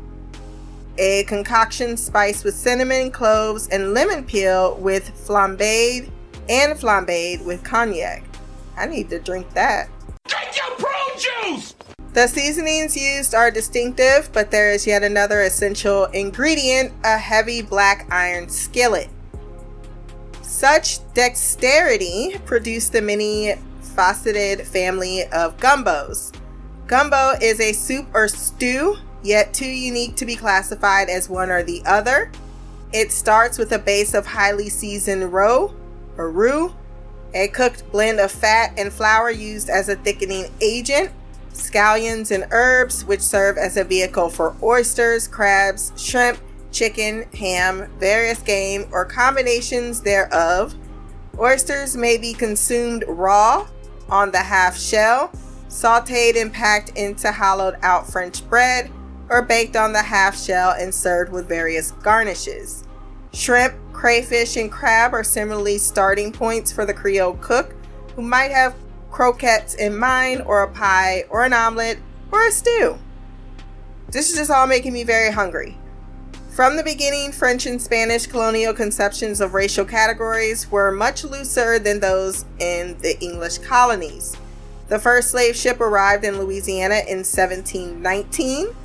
a 1.00 1.24
concoction 1.24 1.98
spiced 1.98 2.44
with 2.44 2.54
cinnamon, 2.54 3.10
cloves, 3.10 3.68
and 3.70 3.96
lemon 3.96 4.24
peel 4.24 4.76
with 4.76 5.12
flambéed 5.26 6.12
and 6.50 6.78
flambéed 6.78 7.44
with 7.46 7.64
cognac. 7.64 8.24
I 8.78 8.86
need 8.86 9.10
to 9.10 9.20
drink 9.20 9.52
that. 9.56 9.90
Drink 10.28 10.52
your 10.56 10.76
prune 10.76 11.56
juice! 11.56 11.74
The 12.20 12.28
seasonings 12.28 12.98
used 12.98 13.34
are 13.34 13.50
distinctive, 13.50 14.30
but 14.34 14.52
there 14.52 14.74
is 14.74 14.86
yet 14.86 15.04
another 15.04 15.40
essential 15.40 16.04
ingredient 16.08 16.92
a 17.06 17.18
heavy 17.18 17.62
black 17.62 18.10
iron 18.12 18.50
skillet. 18.50 19.08
Such 20.42 21.00
dexterity 21.14 22.36
produced 22.46 22.92
the 22.92 23.02
many 23.02 23.56
faceted 23.96 24.68
family 24.68 25.28
of 25.28 25.56
gumbos. 25.60 26.36
Gumbo 26.88 27.36
is 27.42 27.62
a 27.62 27.72
soup 27.72 28.08
or 28.14 28.28
stew, 28.28 28.98
yet 29.24 29.54
too 29.54 29.70
unique 29.70 30.18
to 30.18 30.26
be 30.26 30.36
classified 30.36 31.08
as 31.08 31.30
one 31.30 31.50
or 31.50 31.64
the 31.64 31.82
other. 31.86 32.34
It 32.92 33.14
starts 33.14 33.58
with 33.58 33.72
a 33.72 33.80
base 33.80 34.14
of 34.14 34.26
highly 34.26 34.68
seasoned 34.68 35.32
roe 35.32 35.74
or 36.18 36.30
roux, 36.30 36.76
a 37.34 37.48
cooked 37.48 37.90
blend 37.94 38.20
of 38.20 38.30
fat 38.30 38.74
and 38.78 38.92
flour 38.92 39.32
used 39.32 39.70
as 39.70 39.88
a 39.88 39.96
thickening 39.96 40.52
agent, 40.60 41.12
scallions 41.54 42.32
and 42.32 42.46
herbs, 42.52 43.06
which 43.06 43.22
serve 43.22 43.58
as 43.58 43.78
a 43.78 43.84
vehicle 43.84 44.30
for 44.30 44.56
oysters, 44.62 45.28
crabs, 45.28 45.92
shrimp, 45.96 46.40
chicken, 46.72 47.24
ham, 47.34 47.92
various 48.00 48.40
game, 48.42 48.88
or 48.92 49.06
combinations 49.06 50.02
thereof. 50.02 50.76
Oysters 51.38 51.96
may 51.96 52.18
be 52.18 52.34
consumed 52.34 53.04
raw 53.08 53.68
on 54.10 54.32
the 54.32 54.40
half 54.40 54.78
shell, 54.78 55.32
sauteed 55.68 56.40
and 56.40 56.52
packed 56.52 56.90
into 56.98 57.32
hollowed 57.32 57.78
out 57.82 58.08
French 58.08 58.48
bread, 58.50 58.92
or 59.30 59.42
baked 59.42 59.76
on 59.76 59.94
the 59.94 60.02
half 60.02 60.38
shell 60.38 60.72
and 60.72 60.94
served 60.94 61.32
with 61.32 61.48
various 61.48 61.92
garnishes. 61.92 62.84
Shrimp, 63.34 63.76
crayfish, 63.94 64.58
and 64.58 64.72
crab 64.72 65.14
are 65.14 65.24
similarly 65.24 65.78
starting 65.78 66.32
points 66.32 66.72
for 66.72 66.86
the 66.86 66.94
Creole 66.94 67.38
cook 67.42 67.76
who 68.16 68.24
might 68.24 68.52
have 68.52 68.76
croquettes 69.12 69.74
in 69.74 69.98
mine, 69.98 70.42
or 70.42 70.62
a 70.62 70.68
pie, 70.68 71.26
or 71.30 71.44
an 71.44 71.54
omelet, 71.54 72.00
or 72.32 72.48
a 72.48 72.52
stew. 72.52 72.98
This 74.12 74.30
is 74.32 74.38
just 74.38 74.52
all 74.52 74.68
making 74.68 74.94
me 74.94 75.04
very 75.04 75.32
hungry. 75.32 75.78
From 76.52 76.76
the 76.76 76.84
beginning, 76.84 77.32
French 77.32 77.66
and 77.66 77.82
Spanish 77.82 78.28
colonial 78.28 78.74
conceptions 78.74 79.40
of 79.40 79.54
racial 79.54 79.86
categories 79.86 80.70
were 80.70 80.92
much 80.92 81.24
looser 81.24 81.80
than 81.80 82.00
those 82.00 82.44
in 82.60 82.98
the 83.00 83.18
English 83.22 83.60
colonies. 83.60 84.36
The 84.90 85.00
first 85.00 85.30
slave 85.30 85.56
ship 85.56 85.80
arrived 85.80 86.26
in 86.26 86.40
Louisiana 86.40 87.02
in 87.08 87.20
1719. 87.20 88.76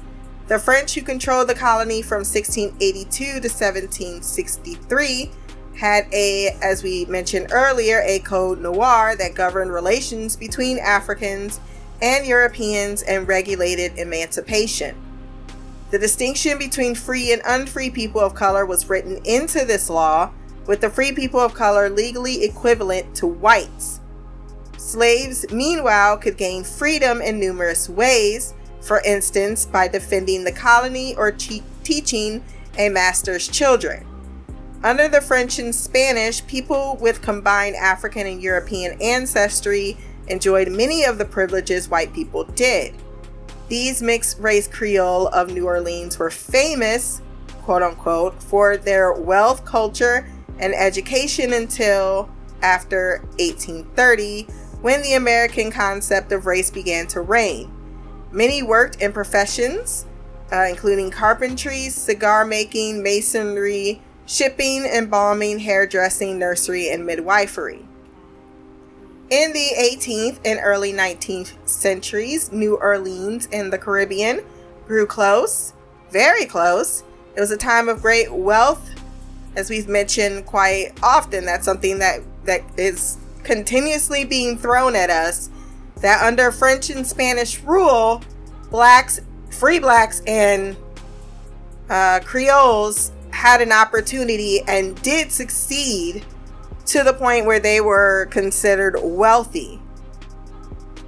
The 0.47 0.59
French, 0.59 0.95
who 0.95 1.01
controlled 1.01 1.49
the 1.49 1.55
colony 1.55 2.03
from 2.03 2.19
1682 2.19 3.25
to 3.25 3.49
1763, 3.49 5.31
had 5.77 6.07
a, 6.13 6.57
as 6.63 6.83
we 6.83 7.05
mentioned 7.07 7.49
earlier, 7.51 8.01
a 8.05 8.21
code 8.21 8.61
noir 8.61 9.17
that 9.17 9.35
governed 9.35 9.73
relations 9.73 10.37
between 10.37 10.79
Africans 10.79 11.61
and 12.01 12.27
Europeans 12.27 13.03
and 13.03 13.27
regulated 13.27 13.99
emancipation. 13.99 14.95
The 15.91 15.99
distinction 15.99 16.59
between 16.59 16.95
free 16.95 17.33
and 17.33 17.43
unfree 17.45 17.91
people 17.91 18.21
of 18.21 18.35
color 18.35 18.67
was 18.67 18.89
written 18.89 19.21
into 19.25 19.65
this 19.65 19.89
law, 19.91 20.31
with 20.67 20.81
the 20.81 20.91
free 20.91 21.13
people 21.13 21.41
of 21.41 21.55
color 21.55 21.91
legally 21.91 22.45
equivalent 22.45 23.15
to 23.17 23.27
whites. 23.27 24.01
Slaves, 24.77 25.45
meanwhile, 25.53 26.17
could 26.17 26.37
gain 26.37 26.65
freedom 26.65 27.21
in 27.21 27.39
numerous 27.39 27.89
ways, 27.89 28.55
for 28.81 29.01
instance, 29.03 29.67
by 29.67 29.89
defending 29.89 30.45
the 30.45 30.53
colony 30.53 31.15
or 31.17 31.33
te- 31.33 31.63
teaching 31.83 32.43
a 32.79 32.89
master's 32.89 33.49
children. 33.49 34.07
Under 34.85 35.09
the 35.09 35.23
French 35.23 35.59
and 35.59 35.75
Spanish, 35.75 36.47
people 36.47 36.99
with 37.01 37.23
combined 37.23 37.75
African 37.75 38.27
and 38.27 38.43
European 38.43 39.01
ancestry 39.01 39.97
enjoyed 40.29 40.71
many 40.71 41.05
of 41.05 41.17
the 41.17 41.25
privileges 41.25 41.89
white 41.89 42.13
people 42.13 42.45
did. 42.45 42.95
These 43.69 44.03
mixed 44.03 44.39
race 44.39 44.69
Creole 44.69 45.29
of 45.29 45.51
New 45.51 45.65
Orleans 45.65 46.19
were 46.19 46.29
famous, 46.29 47.23
quote 47.63 47.83
unquote, 47.83 48.43
for 48.43 48.77
their 48.77 49.15
wealth, 49.15 49.65
culture, 49.65 50.29
and 50.59 50.75
education 50.75 51.55
until 51.55 52.29
after 52.61 53.21
1830, 53.39 54.43
when 54.83 55.01
the 55.01 55.15
American 55.15 55.71
concept 55.71 56.31
of 56.31 56.45
race 56.45 56.71
began 56.71 57.07
to 57.07 57.23
reign. 57.23 57.73
Many 58.33 58.63
worked 58.63 59.01
in 59.01 59.15
professions, 59.15 60.05
uh, 60.53 60.67
including 60.69 61.11
carpentry, 61.11 61.89
cigar 61.89 62.45
making, 62.45 63.03
masonry, 63.03 64.03
shipping, 64.27 64.85
embalming, 64.87 65.59
hairdressing, 65.59 66.39
nursery, 66.39 66.91
and 66.91 67.05
midwifery. 67.05 67.85
In 69.31 69.53
the 69.53 69.71
18th 69.79 70.39
and 70.45 70.61
early 70.63 70.93
19th 70.93 71.55
centuries, 71.69 72.53
New 72.53 72.77
Orleans 72.77 73.47
in 73.47 73.71
the 73.71 73.79
Caribbean 73.79 74.45
grew 74.87 75.07
close, 75.07 75.73
very 76.11 76.45
close. 76.45 77.03
It 77.35 77.41
was 77.41 77.51
a 77.51 77.57
time 77.57 77.89
of 77.89 78.03
great 78.03 78.33
wealth, 78.33 78.91
as 79.57 79.71
we've 79.71 79.89
mentioned 79.89 80.47
quite 80.47 80.93
often. 81.03 81.45
That's 81.47 81.65
something 81.65 81.99
that, 81.99 82.21
that 82.45 82.63
is 82.77 83.17
continuously 83.43 84.25
being 84.25 84.59
thrown 84.59 84.95
at 84.95 85.11
us. 85.11 85.51
That 85.97 86.23
under 86.23 86.53
French 86.53 86.91
and 86.91 87.07
Spanish 87.07 87.61
rule, 87.61 88.23
blacks, 88.71 89.21
free 89.51 89.79
blacks, 89.79 90.21
and 90.27 90.77
uh, 91.89 92.21
Creoles 92.21 93.11
had 93.35 93.61
an 93.61 93.73
opportunity 93.73 94.61
and 94.69 95.01
did 95.03 95.31
succeed 95.33 96.25
to 96.87 97.03
the 97.03 97.13
point 97.13 97.47
where 97.47 97.59
they 97.59 97.81
were 97.81 98.29
considered 98.31 98.97
wealthy. 99.03 99.81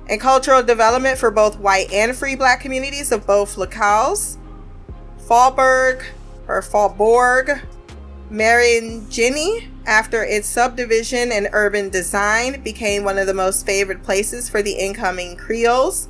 And 0.09 0.21
cultural 0.21 0.63
development 0.63 1.19
for 1.19 1.31
both 1.31 1.59
white 1.59 1.93
and 1.93 2.15
free 2.15 2.35
black 2.35 2.61
communities 2.61 3.13
of 3.13 3.27
both 3.27 3.57
locales, 3.57 4.37
Faubourg 5.19 6.05
or 6.49 6.63
Faubourg, 6.63 7.63
Marigny, 8.31 9.69
after 9.87 10.25
its 10.25 10.49
subdivision 10.49 11.31
and 11.31 11.49
urban 11.53 11.91
design, 11.91 12.61
became 12.63 13.05
one 13.05 13.19
of 13.19 13.27
the 13.27 13.35
most 13.35 13.65
favored 13.65 14.03
places 14.03 14.49
for 14.49 14.63
the 14.63 14.73
incoming 14.73 15.37
Creoles. 15.37 16.09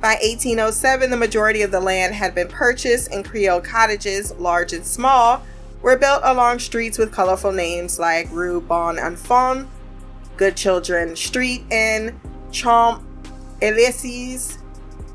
By 0.00 0.14
1807, 0.22 1.10
the 1.10 1.16
majority 1.16 1.62
of 1.62 1.70
the 1.70 1.78
land 1.78 2.14
had 2.14 2.34
been 2.34 2.48
purchased, 2.48 3.12
and 3.12 3.24
Creole 3.24 3.60
cottages, 3.60 4.34
large 4.34 4.72
and 4.72 4.84
small, 4.84 5.44
were 5.82 5.96
built 5.96 6.22
along 6.24 6.60
streets 6.60 6.96
with 6.96 7.12
colorful 7.12 7.52
names 7.52 7.98
like 7.98 8.30
Rue 8.30 8.60
Bon 8.60 8.98
Enfant, 8.98 9.68
Good 10.36 10.56
Children 10.56 11.16
Street, 11.16 11.64
and 11.70 12.18
Champ 12.50 13.02
Elysees, 13.60 14.58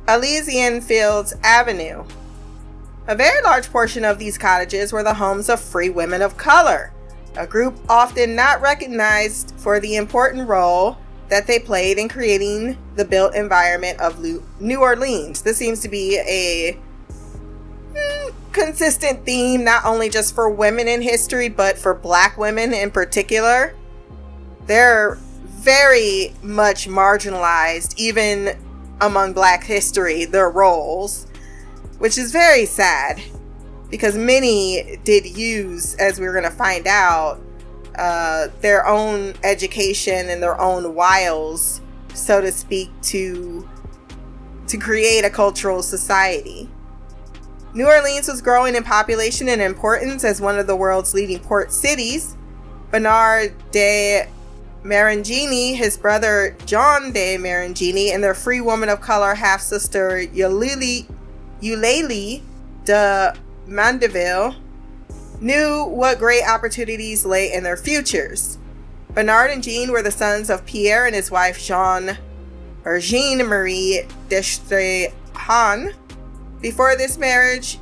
Elysian 0.08 0.82
Fields 0.82 1.34
Avenue. 1.44 2.04
A 3.08 3.16
very 3.16 3.42
large 3.42 3.70
portion 3.72 4.04
of 4.04 4.20
these 4.20 4.38
cottages 4.38 4.92
were 4.92 5.04
the 5.04 5.14
homes 5.14 5.50
of 5.50 5.62
free 5.62 5.90
women 5.90 6.22
of 6.22 6.38
color, 6.38 6.92
a 7.38 7.48
group 7.48 7.78
often 7.88 8.36
not 8.36 8.62
recognized 8.62 9.54
for 9.58 9.80
the 9.80 9.96
important 9.96 10.48
role 10.48 10.98
that 11.30 11.48
they 11.48 11.60
played 11.60 11.98
in 11.98 12.10
creating 12.10 12.78
the 12.96 13.06
built 13.06 13.36
environment 13.36 14.00
of 14.00 14.22
New 14.60 14.82
Orleans. 14.82 15.42
This 15.42 15.58
seems 15.58 15.82
to 15.82 15.90
be 15.90 16.18
a 16.20 16.78
consistent 18.52 19.26
theme, 19.26 19.64
not 19.64 19.86
only 19.86 20.10
just 20.10 20.34
for 20.36 20.50
women 20.50 20.88
in 20.88 21.02
history, 21.02 21.50
but 21.50 21.78
for 21.78 21.94
black 21.94 22.38
women 22.38 22.74
in 22.74 22.92
particular. 22.92 23.76
They're 24.66 25.16
very 25.46 26.34
much 26.42 26.88
marginalized, 26.88 27.98
even 27.98 28.58
among 29.02 29.34
black 29.34 29.64
history, 29.64 30.26
their 30.26 30.50
roles, 30.50 31.28
which 32.00 32.18
is 32.18 32.32
very 32.32 32.66
sad 32.66 33.22
because 33.90 34.16
many 34.16 34.98
did 35.04 35.26
use, 35.26 35.96
as 35.96 36.20
we 36.20 36.26
are 36.28 36.34
going 36.34 36.44
to 36.44 36.50
find 36.50 36.88
out, 36.88 37.40
uh, 37.98 38.48
their 38.62 38.86
own 38.86 39.34
education 39.44 40.30
and 40.30 40.42
their 40.42 40.60
own 40.60 40.94
wiles, 40.94 41.82
so 42.14 42.42
to 42.42 42.52
speak, 42.52 42.90
to 43.02 43.68
to 44.68 44.78
create 44.78 45.24
a 45.24 45.30
cultural 45.30 45.82
society. 45.82 46.70
New 47.78 47.86
Orleans 47.86 48.28
was 48.28 48.42
growing 48.42 48.74
in 48.74 48.84
population 48.84 49.48
and 49.48 49.62
importance 49.62 50.24
as 50.24 50.42
one 50.42 50.58
of 50.58 50.66
the 50.66 50.76
world's 50.76 51.14
leading 51.14 51.38
port 51.38 51.72
cities. 51.72 52.36
Bernard 52.90 53.54
de 53.70 54.28
Marigny, 54.84 55.76
his 55.76 55.96
brother 55.96 56.58
John 56.66 57.12
de 57.12 57.38
Marigny, 57.38 58.12
and 58.12 58.24
their 58.24 58.34
free 58.34 58.62
woman 58.62 58.90
of 58.90 59.00
color 59.00 59.36
half 59.36 59.62
sister 59.62 60.24
Eulalie, 60.34 61.08
Eulalie 61.62 62.42
de 62.86 63.38
Mandeville 63.68 64.56
knew 65.40 65.84
what 65.84 66.18
great 66.18 66.50
opportunities 66.50 67.26
lay 67.26 67.54
in 67.54 67.62
their 67.62 67.78
futures. 67.78 68.58
Bernard 69.14 69.52
and 69.52 69.62
Jean 69.62 69.92
were 69.92 70.02
the 70.02 70.10
sons 70.10 70.50
of 70.50 70.66
Pierre 70.66 71.06
and 71.06 71.14
his 71.14 71.30
wife 71.30 71.64
Jean 71.64 72.18
or 72.86 72.98
Jean 72.98 73.46
Marie 73.46 74.02
d'Estrehan. 74.30 75.94
Before 76.62 76.96
this 76.96 77.18
marriage, 77.18 77.80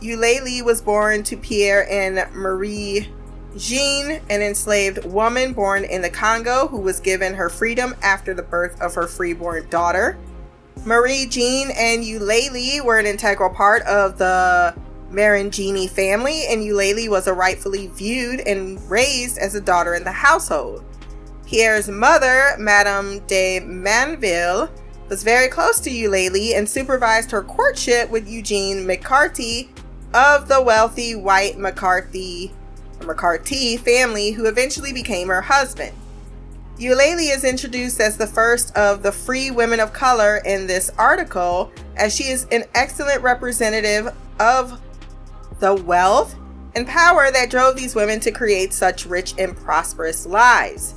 Eulalie 0.00 0.62
was 0.62 0.80
born 0.80 1.22
to 1.24 1.36
Pierre 1.36 1.86
and 1.90 2.34
Marie 2.34 3.08
Jean, 3.56 4.20
an 4.30 4.42
enslaved 4.42 5.04
woman 5.04 5.52
born 5.52 5.84
in 5.84 6.02
the 6.02 6.10
Congo 6.10 6.66
who 6.68 6.78
was 6.78 7.00
given 7.00 7.34
her 7.34 7.48
freedom 7.48 7.94
after 8.02 8.34
the 8.34 8.42
birth 8.42 8.80
of 8.80 8.94
her 8.94 9.06
freeborn 9.06 9.68
daughter. 9.68 10.16
Marie 10.84 11.26
Jean 11.26 11.70
and 11.76 12.02
Eulalie 12.02 12.80
were 12.80 12.98
an 12.98 13.06
integral 13.06 13.50
part 13.50 13.82
of 13.82 14.18
the 14.18 14.74
Marangini 15.10 15.88
family, 15.88 16.46
and 16.48 16.64
Eulalie 16.64 17.08
was 17.08 17.26
a 17.26 17.32
rightfully 17.32 17.86
viewed 17.88 18.40
and 18.40 18.80
raised 18.90 19.38
as 19.38 19.54
a 19.54 19.60
daughter 19.60 19.94
in 19.94 20.02
the 20.02 20.12
household. 20.12 20.82
Pierre's 21.46 21.88
mother, 21.88 22.56
Madame 22.58 23.20
de 23.26 23.60
Manville, 23.60 24.68
was 25.08 25.22
very 25.22 25.48
close 25.48 25.80
to 25.80 25.90
Eulalie 25.90 26.54
and 26.54 26.68
supervised 26.68 27.30
her 27.30 27.42
courtship 27.42 28.10
with 28.10 28.28
Eugene 28.28 28.86
McCarthy 28.86 29.70
of 30.12 30.48
the 30.48 30.62
wealthy 30.62 31.14
white 31.14 31.58
McCarthy 31.58 32.52
McCarty 33.00 33.78
family, 33.78 34.30
who 34.30 34.46
eventually 34.46 34.92
became 34.92 35.28
her 35.28 35.42
husband. 35.42 35.92
Eulalie 36.78 37.30
is 37.30 37.44
introduced 37.44 38.00
as 38.00 38.16
the 38.16 38.26
first 38.26 38.76
of 38.76 39.02
the 39.02 39.12
free 39.12 39.50
women 39.50 39.78
of 39.78 39.92
color 39.92 40.38
in 40.44 40.66
this 40.66 40.90
article, 40.98 41.70
as 41.96 42.14
she 42.14 42.24
is 42.24 42.46
an 42.50 42.64
excellent 42.74 43.22
representative 43.22 44.12
of 44.40 44.80
the 45.60 45.74
wealth 45.74 46.34
and 46.74 46.86
power 46.86 47.30
that 47.30 47.50
drove 47.50 47.76
these 47.76 47.94
women 47.94 48.18
to 48.20 48.32
create 48.32 48.72
such 48.72 49.06
rich 49.06 49.34
and 49.38 49.56
prosperous 49.56 50.26
lives. 50.26 50.94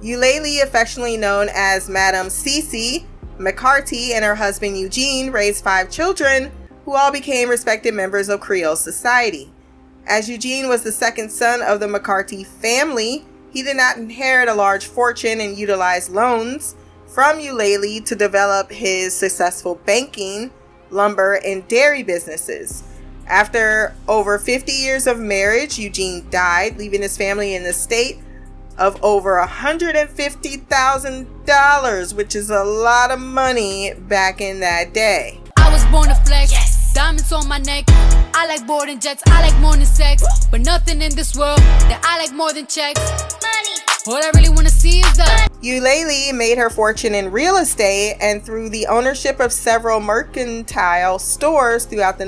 Eulalie, 0.00 0.62
affectionately 0.62 1.18
known 1.18 1.48
as 1.52 1.90
Madame 1.90 2.28
Cece 2.28 3.04
McCarty, 3.40 4.10
and 4.10 4.22
her 4.24 4.34
husband 4.34 4.78
Eugene 4.78 5.32
raised 5.32 5.64
five 5.64 5.90
children 5.90 6.52
who 6.84 6.94
all 6.94 7.10
became 7.10 7.48
respected 7.48 7.94
members 7.94 8.28
of 8.28 8.40
Creole 8.40 8.76
society. 8.76 9.50
As 10.06 10.28
Eugene 10.28 10.68
was 10.68 10.82
the 10.82 10.92
second 10.92 11.30
son 11.30 11.62
of 11.62 11.80
the 11.80 11.86
McCarty 11.86 12.46
family, 12.46 13.24
he 13.50 13.62
did 13.62 13.78
not 13.78 13.96
inherit 13.96 14.48
a 14.48 14.54
large 14.54 14.86
fortune 14.86 15.40
and 15.40 15.56
utilized 15.56 16.10
loans 16.10 16.76
from 17.06 17.40
Eulalie 17.40 18.00
to 18.02 18.14
develop 18.14 18.70
his 18.70 19.14
successful 19.14 19.76
banking, 19.86 20.50
lumber, 20.90 21.40
and 21.44 21.66
dairy 21.66 22.02
businesses. 22.02 22.84
After 23.26 23.94
over 24.06 24.38
50 24.38 24.70
years 24.70 25.06
of 25.06 25.18
marriage, 25.18 25.78
Eugene 25.78 26.28
died, 26.30 26.76
leaving 26.76 27.02
his 27.02 27.16
family 27.16 27.54
in 27.54 27.62
the 27.62 27.72
state 27.72 28.18
of 28.78 28.98
over 29.02 29.44
$150,000, 29.46 32.14
which 32.14 32.34
is 32.34 32.48
a 32.50 32.64
lot 32.64 33.10
of 33.10 33.20
money 33.20 33.92
back 33.94 34.40
in 34.40 34.60
that 34.60 34.94
day. 34.94 35.38
I 35.56 35.70
was 35.72 35.84
born 35.86 36.08
to 36.08 36.14
flex. 36.26 36.52
Yes. 36.52 36.92
Diamonds 36.94 37.32
on 37.32 37.46
my 37.46 37.58
neck. 37.58 37.84
I 38.34 38.46
like 38.48 38.66
boarding 38.66 38.98
jets. 38.98 39.22
I 39.26 39.48
like 39.48 39.56
more 39.60 39.76
than 39.76 39.86
sex. 39.86 40.24
But 40.50 40.62
nothing 40.62 41.00
in 41.02 41.14
this 41.14 41.36
world 41.36 41.58
that 41.58 42.00
I 42.04 42.18
like 42.18 42.32
more 42.32 42.52
than 42.52 42.66
checks. 42.66 42.98
Money. 43.00 43.76
What 44.06 44.24
I 44.24 44.30
really 44.36 44.48
want 44.48 44.66
to 44.66 44.72
see 44.72 44.98
is 45.00 45.16
the. 45.16 45.48
Eulalie 45.62 46.32
made 46.32 46.58
her 46.58 46.70
fortune 46.70 47.14
in 47.14 47.30
real 47.30 47.58
estate 47.58 48.16
and 48.20 48.42
through 48.42 48.70
the 48.70 48.86
ownership 48.86 49.40
of 49.40 49.52
several 49.52 50.00
mercantile 50.00 51.18
stores 51.18 51.84
throughout 51.84 52.16
the 52.18 52.24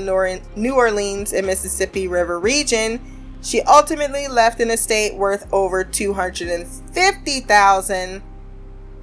New 0.55 0.75
Orleans 0.75 1.33
and 1.33 1.47
Mississippi 1.47 2.07
River 2.07 2.39
region. 2.39 3.01
She 3.43 3.61
ultimately 3.61 4.27
left 4.29 4.61
an 4.61 4.71
estate 4.71 5.15
worth 5.15 5.51
over 5.51 5.83
250,000. 5.83 8.23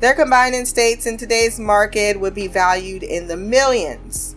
Their 0.00 0.14
combined 0.14 0.54
estates 0.54 1.04
in 1.04 1.18
today's 1.18 1.60
market 1.60 2.18
would 2.18 2.34
be 2.34 2.46
valued 2.46 3.02
in 3.02 3.28
the 3.28 3.36
millions. 3.36 4.34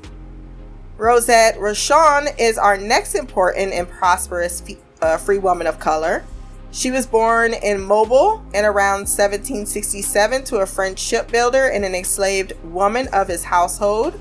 Rosette 0.97 1.55
Rochon 1.55 2.37
is 2.37 2.57
our 2.57 2.75
next 2.77 3.15
important 3.15 3.71
and 3.71 3.87
prosperous 3.87 4.61
uh, 5.01 5.15
free 5.15 5.37
woman 5.37 5.67
of 5.67 5.79
color. 5.79 6.25
She 6.71 6.91
was 6.91 7.07
born 7.07 7.53
in 7.53 7.79
Mobile 7.79 8.43
in 8.53 8.65
around 8.65 9.07
1767 9.07 10.43
to 10.45 10.57
a 10.57 10.65
French 10.65 10.99
shipbuilder 10.99 11.67
and 11.67 11.85
an 11.85 11.95
enslaved 11.95 12.51
woman 12.63 13.07
of 13.13 13.29
his 13.29 13.45
household. 13.45 14.19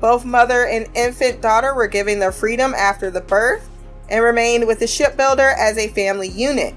Both 0.00 0.24
mother 0.24 0.64
and 0.64 0.86
infant 0.94 1.42
daughter 1.42 1.74
were 1.74 1.88
given 1.88 2.18
their 2.18 2.32
freedom 2.32 2.72
after 2.72 3.10
the 3.10 3.20
birth 3.20 3.68
and 4.08 4.24
remained 4.24 4.66
with 4.66 4.78
the 4.78 4.86
shipbuilder 4.86 5.50
as 5.58 5.76
a 5.76 5.88
family 5.88 6.28
unit. 6.28 6.74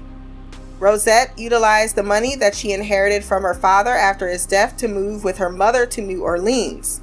Rosette 0.78 1.38
utilized 1.38 1.94
the 1.94 2.02
money 2.02 2.34
that 2.34 2.56
she 2.56 2.72
inherited 2.72 3.24
from 3.24 3.44
her 3.44 3.54
father 3.54 3.94
after 3.94 4.28
his 4.28 4.46
death 4.46 4.76
to 4.78 4.88
move 4.88 5.22
with 5.22 5.38
her 5.38 5.48
mother 5.48 5.86
to 5.86 6.00
New 6.00 6.24
Orleans. 6.24 7.00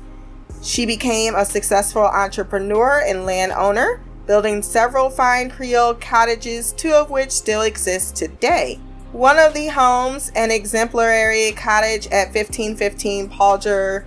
She 0.62 0.86
became 0.86 1.34
a 1.34 1.46
successful 1.46 2.04
entrepreneur 2.04 3.02
and 3.06 3.26
landowner, 3.26 4.02
building 4.28 4.62
several 4.62 5.10
fine 5.10 5.50
Creole 5.50 5.94
cottages, 5.94 6.74
two 6.74 6.92
of 6.92 7.10
which 7.10 7.32
still 7.32 7.62
exist 7.62 8.18
today. 8.18 8.80
One 9.14 9.40
of 9.40 9.54
the 9.54 9.70
homes, 9.70 10.32
an 10.36 10.52
exemplary 10.52 11.54
cottage 11.54 12.06
at 12.08 12.28
1515 12.28 13.30
Pauger 13.30 14.06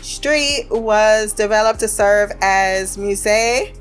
Street, 0.00 0.66
was 0.70 1.34
developed 1.34 1.80
to 1.80 1.88
serve 1.88 2.32
as 2.40 2.96
Musée 2.96 3.76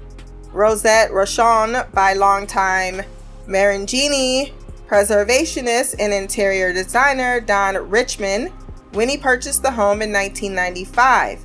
Rosette 0.54 1.10
Rochon 1.10 1.92
by 1.94 2.14
longtime 2.14 3.02
Marangini 3.48 4.54
preservationist 4.88 5.96
and 5.98 6.14
interior 6.14 6.72
designer 6.72 7.40
Don 7.40 7.90
Richmond 7.90 8.50
when 8.92 9.10
he 9.10 9.18
purchased 9.18 9.64
the 9.64 9.72
home 9.72 10.04
in 10.04 10.14
1995. 10.14 11.44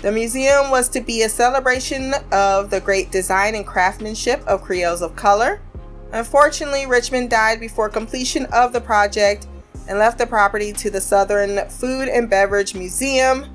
The 0.00 0.10
museum 0.10 0.70
was 0.70 0.88
to 0.88 1.00
be 1.00 1.22
a 1.22 1.28
celebration 1.28 2.14
of 2.32 2.70
the 2.70 2.80
great 2.80 3.12
design 3.12 3.54
and 3.54 3.64
craftsmanship 3.64 4.42
of 4.48 4.62
Creoles 4.62 5.00
of 5.00 5.14
color. 5.14 5.60
Unfortunately, 6.12 6.86
Richmond 6.86 7.30
died 7.30 7.60
before 7.60 7.88
completion 7.88 8.46
of 8.46 8.72
the 8.72 8.80
project 8.80 9.46
and 9.88 9.98
left 9.98 10.18
the 10.18 10.26
property 10.26 10.72
to 10.72 10.90
the 10.90 11.00
Southern 11.00 11.68
Food 11.68 12.08
and 12.08 12.28
Beverage 12.28 12.74
Museum. 12.74 13.46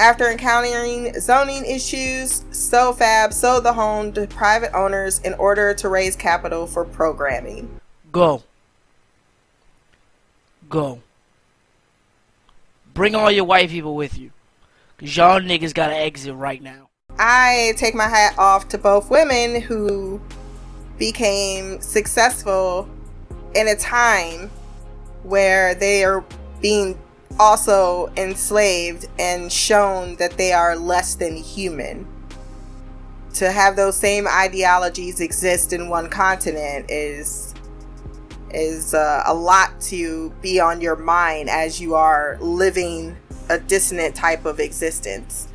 After 0.00 0.30
encountering 0.30 1.12
zoning 1.20 1.66
issues, 1.66 2.40
SoFab 2.52 3.34
sold 3.34 3.64
the 3.64 3.74
home 3.74 4.14
to 4.14 4.26
private 4.26 4.74
owners 4.74 5.18
in 5.18 5.34
order 5.34 5.74
to 5.74 5.90
raise 5.90 6.16
capital 6.16 6.66
for 6.66 6.86
programming. 6.86 7.68
Go. 8.10 8.42
Go. 10.70 11.02
Bring 12.94 13.14
all 13.14 13.30
your 13.30 13.44
white 13.44 13.68
people 13.68 13.94
with 13.94 14.16
you. 14.16 14.30
Cause 14.96 15.14
y'all 15.14 15.38
niggas 15.38 15.74
gotta 15.74 15.96
exit 15.96 16.34
right 16.34 16.62
now. 16.62 16.88
I 17.18 17.74
take 17.76 17.94
my 17.94 18.08
hat 18.08 18.38
off 18.38 18.68
to 18.68 18.78
both 18.78 19.10
women 19.10 19.60
who 19.60 20.18
became 20.96 21.78
successful 21.82 22.88
in 23.54 23.68
a 23.68 23.76
time 23.76 24.50
where 25.24 25.74
they 25.74 26.04
are 26.04 26.24
being 26.62 26.98
also 27.40 28.12
enslaved 28.18 29.08
and 29.18 29.50
shown 29.50 30.14
that 30.16 30.36
they 30.36 30.52
are 30.52 30.76
less 30.76 31.14
than 31.14 31.34
human. 31.34 32.06
To 33.34 33.50
have 33.50 33.76
those 33.76 33.96
same 33.96 34.28
ideologies 34.28 35.20
exist 35.20 35.72
in 35.72 35.88
one 35.88 36.10
continent 36.10 36.90
is 36.90 37.54
is 38.52 38.94
uh, 38.94 39.22
a 39.26 39.32
lot 39.32 39.80
to 39.80 40.30
be 40.42 40.58
on 40.58 40.80
your 40.80 40.96
mind 40.96 41.48
as 41.48 41.80
you 41.80 41.94
are 41.94 42.36
living 42.40 43.16
a 43.48 43.58
dissonant 43.58 44.14
type 44.14 44.44
of 44.44 44.58
existence. 44.58 45.48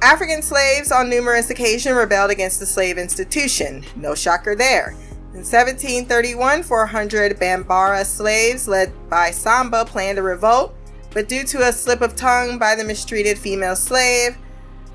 African 0.00 0.40
slaves 0.40 0.92
on 0.92 1.10
numerous 1.10 1.50
occasions 1.50 1.96
rebelled 1.96 2.30
against 2.30 2.60
the 2.60 2.66
slave 2.66 2.96
institution. 2.96 3.84
No 3.96 4.14
shocker 4.14 4.54
there. 4.54 4.94
In 5.32 5.42
1731, 5.42 6.62
400 6.62 7.38
Bambara 7.38 8.04
slaves 8.04 8.68
led 8.68 8.92
by 9.10 9.32
Samba 9.32 9.84
planned 9.84 10.18
a 10.18 10.22
revolt, 10.22 10.75
but 11.16 11.30
due 11.30 11.44
to 11.44 11.66
a 11.66 11.72
slip 11.72 12.02
of 12.02 12.14
tongue 12.14 12.58
by 12.58 12.74
the 12.74 12.84
mistreated 12.84 13.38
female 13.38 13.74
slave, 13.74 14.36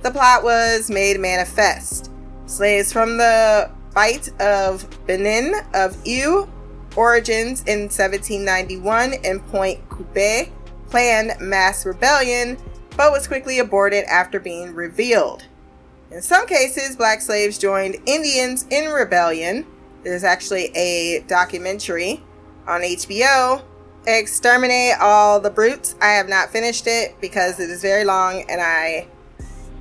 the 0.04 0.12
plot 0.12 0.44
was 0.44 0.88
made 0.88 1.20
manifest. 1.20 2.12
Slaves 2.46 2.94
from 2.94 3.18
the 3.18 3.72
Bight 3.96 4.30
of 4.40 4.86
Benin 5.08 5.56
of 5.74 5.98
Ewe 6.06 6.48
origins 6.96 7.64
in 7.64 7.90
1791 7.90 9.14
in 9.24 9.40
Pointe 9.40 9.90
Coupee 9.90 10.52
planned 10.92 11.42
mass 11.42 11.88
rebellion, 11.88 12.56
but 12.96 13.12
was 13.12 13.28
quickly 13.28 13.58
aborted 13.58 14.04
after 14.04 14.40
being 14.40 14.76
revealed. 14.76 15.48
In 16.12 16.22
some 16.22 16.46
cases, 16.46 16.96
black 16.96 17.22
slaves 17.22 17.58
joined 17.58 17.98
Indians 18.06 18.68
in 18.70 18.92
rebellion. 18.92 19.66
There's 20.04 20.24
actually 20.24 20.66
a 20.76 21.22
documentary 21.28 22.22
on 22.68 22.82
HBO, 22.82 23.64
Exterminate 24.08 24.94
All 25.00 25.40
the 25.40 25.50
Brutes. 25.50 25.96
I 26.02 26.12
have 26.14 26.28
not 26.28 26.50
finished 26.50 26.88
it 26.88 27.16
because 27.22 27.60
it 27.60 27.70
is 27.70 27.82
very 27.82 28.04
long 28.04 28.44
and 28.50 28.60
I 28.60 29.08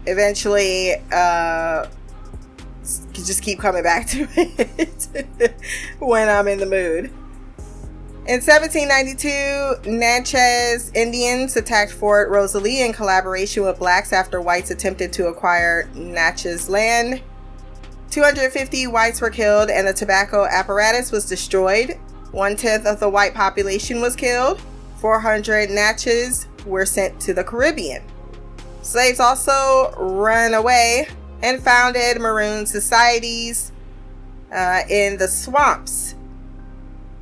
eventually 0.06 0.94
uh, 1.12 1.86
just 3.12 3.42
keep 3.42 3.58
coming 3.58 3.82
back 3.82 4.06
to 4.08 4.28
it 4.36 5.54
when 5.98 6.28
I'm 6.28 6.48
in 6.48 6.58
the 6.58 6.66
mood. 6.66 7.12
In 8.26 8.36
1792, 8.36 9.90
Natchez 9.90 10.92
Indians 10.94 11.56
attacked 11.56 11.90
Fort 11.90 12.28
Rosalie 12.28 12.82
in 12.82 12.92
collaboration 12.92 13.64
with 13.64 13.78
blacks 13.78 14.12
after 14.12 14.40
whites 14.40 14.70
attempted 14.70 15.12
to 15.14 15.28
acquire 15.28 15.88
Natchez 15.94 16.68
land. 16.68 17.22
250 18.10 18.86
whites 18.88 19.20
were 19.20 19.30
killed 19.30 19.70
and 19.70 19.88
the 19.88 19.92
tobacco 19.92 20.44
apparatus 20.44 21.10
was 21.10 21.26
destroyed. 21.26 21.98
One 22.32 22.56
tenth 22.56 22.86
of 22.86 23.00
the 23.00 23.08
white 23.08 23.34
population 23.34 24.00
was 24.00 24.14
killed. 24.14 24.60
400 24.98 25.70
Natchez 25.70 26.46
were 26.66 26.86
sent 26.86 27.20
to 27.22 27.34
the 27.34 27.42
Caribbean. 27.42 28.02
Slaves 28.82 29.20
also 29.20 29.92
ran 29.98 30.54
away 30.54 31.08
and 31.42 31.62
founded 31.62 32.20
Maroon 32.20 32.66
societies 32.66 33.72
uh, 34.52 34.82
in 34.88 35.16
the 35.16 35.28
swamps. 35.28 36.14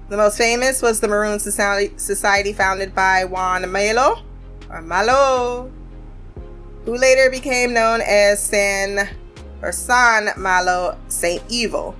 The 0.08 0.16
most 0.16 0.38
famous 0.38 0.80
was 0.80 1.00
the 1.00 1.08
Maroon 1.08 1.38
Society, 1.38 1.92
society 1.98 2.52
founded 2.52 2.94
by 2.94 3.24
Juan 3.24 3.70
Malo, 3.70 4.22
or 4.70 4.80
Malo, 4.80 5.70
who 6.84 6.96
later 6.96 7.30
became 7.30 7.74
known 7.74 8.00
as 8.00 8.42
San 8.42 9.08
or 9.60 9.70
San 9.72 10.30
Malo 10.36 10.96
Saint 11.08 11.42
Evil. 11.48 11.94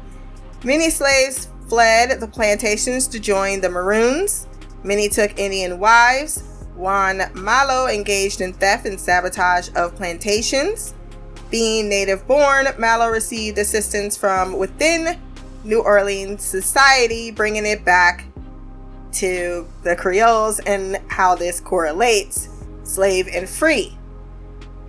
Many 0.65 0.89
slaves 0.89 1.48
fled 1.69 2.21
the 2.21 2.29
plantations 2.29 3.07
to 3.09 3.21
join 3.21 3.61
the 3.61 3.69
Maroons. 3.69 4.47
Many 4.83 5.09
took 5.09 5.39
Indian 5.39 5.79
wives. 5.79 6.43
Juan 6.77 7.23
Malo 7.35 7.87
engaged 7.87 8.41
in 8.41 8.53
theft 8.53 8.87
and 8.87 8.99
sabotage 8.99 9.69
of 9.75 9.95
plantations. 9.97 10.95
Being 11.51 11.89
native 11.89 12.27
born, 12.27 12.69
Malo 12.79 13.09
received 13.09 13.59
assistance 13.59 14.17
from 14.17 14.57
within 14.57 15.19
New 15.65 15.81
Orleans 15.81 16.43
society, 16.43 17.31
bringing 17.31 17.67
it 17.67 17.85
back 17.85 18.25
to 19.13 19.67
the 19.83 19.97
Creoles 19.97 20.61
and 20.61 20.99
how 21.09 21.35
this 21.35 21.61
correlates 21.61 22.49
slave 22.85 23.29
and 23.33 23.49
free. 23.49 23.97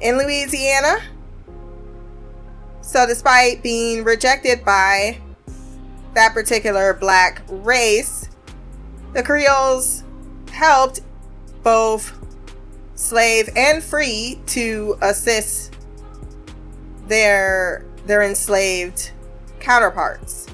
In 0.01 0.17
Louisiana, 0.17 0.99
so 2.81 3.05
despite 3.05 3.63
being 3.63 4.03
rejected 4.03 4.63
by 4.63 5.19
that 6.13 6.33
particular 6.33 6.93
black 6.93 7.43
race, 7.49 8.29
the 9.13 9.23
Creoles 9.23 10.03
helped 10.51 11.01
both 11.63 12.17
slave 12.95 13.49
and 13.55 13.83
free 13.83 14.39
to 14.47 14.97
assist 15.01 15.75
their 17.07 17.85
their 18.05 18.23
enslaved 18.23 19.11
counterparts. 19.59 20.47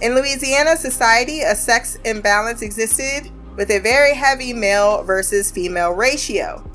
In 0.00 0.14
Louisiana 0.14 0.76
society, 0.76 1.42
a 1.42 1.54
sex 1.54 1.96
imbalance 2.04 2.62
existed 2.62 3.30
with 3.56 3.70
a 3.70 3.78
very 3.78 4.14
heavy 4.14 4.52
male 4.52 5.02
versus 5.02 5.50
female 5.50 5.92
ratio. 5.92 6.68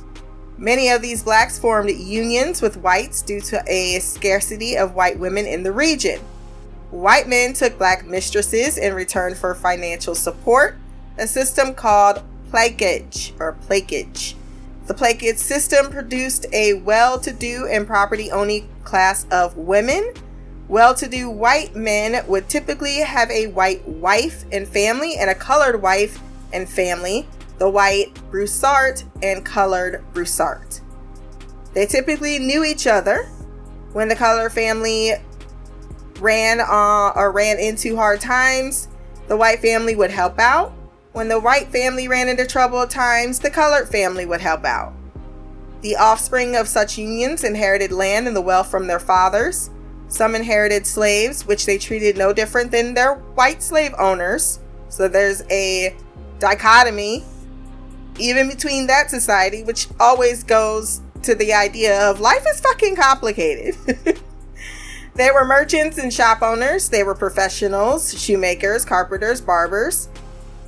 Many 0.58 0.90
of 0.90 1.02
these 1.02 1.24
blacks 1.24 1.60
formed 1.60 1.90
unions 1.90 2.62
with 2.62 2.78
whites 2.78 3.22
due 3.22 3.42
to 3.42 3.62
a 3.68 4.00
scarcity 4.00 4.78
of 4.78 4.96
white 4.96 5.20
women 5.20 5.46
in 5.46 5.63
the 5.63 5.72
region. 5.72 6.20
White 6.91 7.28
men 7.28 7.54
took 7.54 7.78
black 7.78 8.06
mistresses 8.06 8.78
in 8.78 8.93
return 8.93 9.36
for 9.36 9.54
financial 9.54 10.15
support, 10.15 10.78
a 11.17 11.28
system 11.28 11.73
called 11.73 12.23
plaquage 12.52 13.34
or 13.39 13.58
plaquage. 13.67 14.36
The 14.86 14.93
plaquage 14.93 15.38
system 15.38 15.91
produced 15.91 16.45
a 16.54 16.76
well 16.76 17.19
to 17.19 17.34
do 17.34 17.67
and 17.67 17.86
property 17.86 18.32
owning 18.32 18.69
class 18.86 19.26
of 19.30 19.58
women 19.58 20.13
well 20.67 20.93
to 20.95 21.08
do 21.08 21.30
white 21.30 21.76
men 21.76 22.26
would 22.28 22.50
typically 22.50 22.97
have 22.97 23.32
a 23.32 23.47
white 23.47 23.88
wife 23.88 24.43
and 24.52 24.67
family 24.67 25.15
and 25.17 25.30
a 25.30 25.36
colored 25.36 25.82
wife 25.82 26.19
and 26.52 26.69
family, 26.69 27.28
the 27.58 27.69
white 27.69 28.13
Broussard 28.30 29.04
and 29.21 29.45
colored 29.45 30.04
Broussard. 30.13 30.80
They 31.73 31.86
typically 31.86 32.39
knew 32.39 32.63
each 32.63 32.88
other. 32.88 33.26
When 33.93 34.10
the 34.10 34.15
colored 34.15 34.52
family 34.52 35.13
ran 36.20 36.60
uh, 36.60 37.12
or 37.16 37.32
ran 37.32 37.60
into 37.60 37.96
hard 37.96 38.22
times, 38.22 38.88
the 39.28 39.38
white 39.38 39.60
family 39.60 39.96
would 39.96 40.12
help 40.12 40.40
out. 40.40 40.74
When 41.14 41.28
the 41.28 41.40
white 41.40 41.70
family 41.70 42.08
ran 42.08 42.30
into 42.30 42.46
troubled 42.46 42.90
times, 42.90 43.40
the 43.40 43.50
colored 43.50 43.90
family 43.90 44.26
would 44.26 44.42
help 44.42 44.66
out. 44.66 44.94
The 45.82 45.96
offspring 45.96 46.56
of 46.56 46.68
such 46.68 46.98
unions 46.98 47.44
inherited 47.44 47.92
land 47.92 48.28
and 48.28 48.36
the 48.36 48.42
wealth 48.42 48.70
from 48.70 48.88
their 48.88 49.00
fathers. 49.00 49.70
Some 50.08 50.36
inherited 50.36 50.88
slaves, 50.88 51.46
which 51.46 51.66
they 51.66 51.78
treated 51.78 52.18
no 52.18 52.34
different 52.34 52.72
than 52.72 52.94
their 52.94 53.16
white 53.16 53.62
slave 53.62 53.94
owners. 53.98 54.60
So 54.90 55.08
there's 55.08 55.44
a 55.50 55.96
dichotomy 56.40 57.24
even 58.20 58.50
between 58.50 58.88
that 58.88 59.10
society, 59.10 59.64
which 59.64 59.88
always 60.00 60.44
goes 60.44 61.02
to 61.24 61.36
the 61.36 61.54
idea 61.54 62.10
of 62.10 62.20
life 62.20 62.46
is 62.48 62.60
fucking 62.60 62.96
complicated. 62.96 63.76
they 65.18 65.32
were 65.32 65.46
merchants 65.46 65.98
and 65.98 66.14
shop 66.14 66.42
owners, 66.42 66.90
they 66.90 67.04
were 67.04 67.16
professionals, 67.16 68.18
shoemakers, 68.20 68.86
carpenters, 68.86 69.42
barbers. 69.42 70.10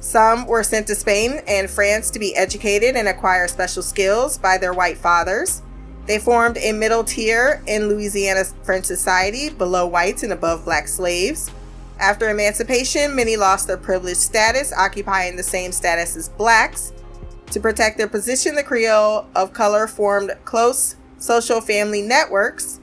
Some 0.01 0.47
were 0.47 0.63
sent 0.63 0.87
to 0.87 0.95
Spain 0.95 1.41
and 1.47 1.69
France 1.69 2.09
to 2.11 2.19
be 2.19 2.35
educated 2.35 2.95
and 2.95 3.07
acquire 3.07 3.47
special 3.47 3.83
skills 3.83 4.37
by 4.37 4.57
their 4.57 4.73
white 4.73 4.97
fathers. 4.97 5.61
They 6.07 6.17
formed 6.17 6.57
a 6.57 6.71
middle 6.71 7.03
tier 7.03 7.61
in 7.67 7.87
Louisiana's 7.87 8.55
French 8.63 8.85
society, 8.85 9.49
below 9.49 9.85
whites 9.85 10.23
and 10.23 10.33
above 10.33 10.65
black 10.65 10.87
slaves. 10.87 11.51
After 11.99 12.29
emancipation, 12.29 13.15
many 13.15 13.35
lost 13.35 13.67
their 13.67 13.77
privileged 13.77 14.21
status, 14.21 14.73
occupying 14.73 15.35
the 15.35 15.43
same 15.43 15.71
status 15.71 16.15
as 16.15 16.29
blacks. 16.29 16.93
To 17.51 17.59
protect 17.59 17.97
their 17.97 18.07
position, 18.07 18.55
the 18.55 18.63
Creole 18.63 19.27
of 19.35 19.53
color 19.53 19.85
formed 19.85 20.31
close 20.45 20.95
social 21.19 21.61
family 21.61 22.01
networks. 22.01 22.78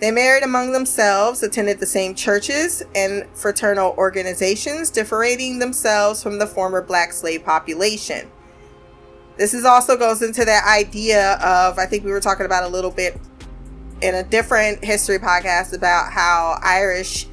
They 0.00 0.10
married 0.10 0.42
among 0.42 0.72
themselves, 0.72 1.42
attended 1.42 1.80
the 1.80 1.86
same 1.86 2.14
churches 2.14 2.82
and 2.94 3.26
fraternal 3.34 3.94
organizations, 3.96 4.90
differentiating 4.90 5.60
themselves 5.60 6.22
from 6.22 6.38
the 6.38 6.46
former 6.46 6.82
black 6.82 7.12
slave 7.12 7.44
population. 7.44 8.30
This 9.36 9.54
is 9.54 9.64
also 9.64 9.96
goes 9.96 10.22
into 10.22 10.44
that 10.44 10.64
idea 10.66 11.34
of 11.34 11.78
I 11.78 11.86
think 11.86 12.04
we 12.04 12.10
were 12.10 12.20
talking 12.20 12.46
about 12.46 12.64
a 12.64 12.68
little 12.68 12.90
bit 12.90 13.20
in 14.00 14.14
a 14.14 14.22
different 14.22 14.84
history 14.84 15.18
podcast 15.18 15.74
about 15.74 16.12
how 16.12 16.58
Irish 16.62 17.26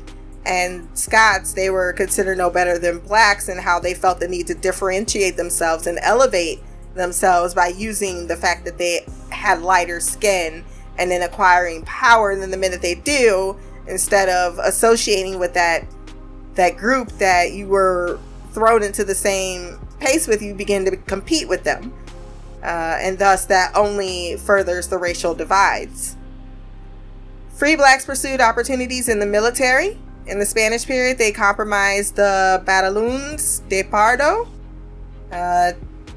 and 0.46 0.88
Scots 0.98 1.54
they 1.54 1.70
were 1.70 1.94
considered 1.94 2.38
no 2.38 2.50
better 2.50 2.80
than 2.80 3.00
blacks 3.00 3.50
and 3.50 3.60
how 3.60 3.80
they 3.80 3.94
felt 3.94 4.20
the 4.20 4.28
need 4.28 4.48
to 4.48 4.56
differentiate 4.56 5.38
themselves 5.38 5.86
and 5.86 6.00
elevate 6.02 6.60
themselves 6.96 7.54
by 7.54 7.68
using 7.68 8.28
the 8.28 8.36
fact 8.36 8.66
that 8.66 8.78
they 8.78 9.06
had 9.30 9.62
lighter 9.62 10.00
skin 10.00 10.64
and 11.02 11.10
then 11.10 11.24
acquiring 11.24 11.84
power 11.84 12.30
and 12.30 12.42
then 12.42 12.52
the 12.52 12.58
minute 12.58 12.82
they 12.82 12.94
do 12.94 13.58
instead 13.88 14.30
of 14.30 14.60
associating 14.60 15.40
with 15.40 15.56
that 15.56 15.84
that 16.54 16.78
group 16.78 17.10
that 17.14 17.54
you 17.54 17.68
were 17.68 18.20
thrown 18.52 18.84
into 18.84 19.04
the 19.04 19.16
same 19.16 19.80
pace 20.00 20.28
with, 20.28 20.42
you 20.42 20.54
begin 20.54 20.86
to 20.86 20.98
compete 20.98 21.48
with 21.48 21.64
them. 21.64 21.94
Uh, 22.62 22.98
and 23.00 23.18
thus, 23.18 23.46
that 23.46 23.76
only 23.76 24.36
furthers 24.36 24.90
the 24.90 24.98
racial 24.98 25.34
divides. 25.34 26.18
Free 27.54 27.76
blacks 27.76 28.06
pursued 28.06 28.42
opportunities 28.42 29.08
in 29.08 29.20
the 29.20 29.26
military. 29.26 29.98
In 30.28 30.40
the 30.40 30.46
Spanish 30.46 30.86
period, 30.86 31.18
they 31.18 31.32
comprised 31.32 32.16
the 32.16 32.62
Batallones 32.66 33.68
de 33.70 33.84
Pardo, 33.84 34.48
uh, 35.32 35.72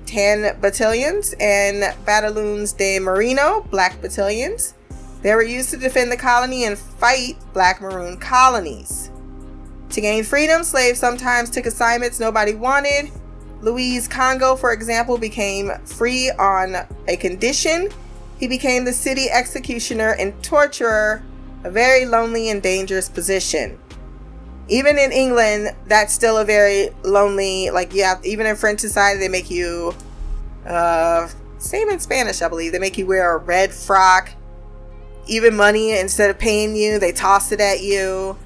10 0.06 0.60
battalions, 0.60 1.34
and 1.40 1.82
Batallones 2.04 2.76
de 2.76 2.98
Merino, 2.98 3.62
black 3.70 4.00
battalions. 4.00 4.74
They 5.22 5.34
were 5.34 5.42
used 5.42 5.70
to 5.70 5.76
defend 5.76 6.12
the 6.12 6.16
colony 6.16 6.64
and 6.64 6.78
fight 6.78 7.36
black 7.52 7.80
maroon 7.80 8.18
colonies. 8.18 9.10
To 9.90 10.00
gain 10.00 10.24
freedom, 10.24 10.64
slaves 10.64 10.98
sometimes 10.98 11.50
took 11.50 11.66
assignments 11.66 12.20
nobody 12.20 12.54
wanted 12.54 13.10
Louis 13.64 14.06
Congo, 14.08 14.56
for 14.56 14.72
example, 14.72 15.16
became 15.16 15.72
free 15.86 16.30
on 16.30 16.76
a 17.08 17.16
condition. 17.16 17.88
He 18.38 18.46
became 18.46 18.84
the 18.84 18.92
city 18.92 19.30
executioner 19.30 20.10
and 20.18 20.40
torturer, 20.44 21.22
a 21.64 21.70
very 21.70 22.04
lonely 22.04 22.50
and 22.50 22.62
dangerous 22.62 23.08
position. 23.08 23.78
Even 24.68 24.98
in 24.98 25.12
England, 25.12 25.74
that's 25.86 26.14
still 26.14 26.38
a 26.38 26.44
very 26.44 26.88
lonely, 27.02 27.70
like, 27.70 27.92
yeah, 27.92 28.18
even 28.24 28.46
in 28.46 28.56
French 28.56 28.80
society, 28.80 29.20
they 29.20 29.28
make 29.28 29.50
you, 29.50 29.94
uh, 30.66 31.28
same 31.58 31.90
in 31.90 32.00
Spanish, 32.00 32.40
I 32.40 32.48
believe, 32.48 32.72
they 32.72 32.78
make 32.78 32.96
you 32.96 33.06
wear 33.06 33.34
a 33.34 33.38
red 33.38 33.72
frock. 33.72 34.30
Even 35.26 35.54
money, 35.54 35.98
instead 35.98 36.30
of 36.30 36.38
paying 36.38 36.76
you, 36.76 36.98
they 36.98 37.12
toss 37.12 37.52
it 37.52 37.60
at 37.60 37.82
you. 37.82 38.38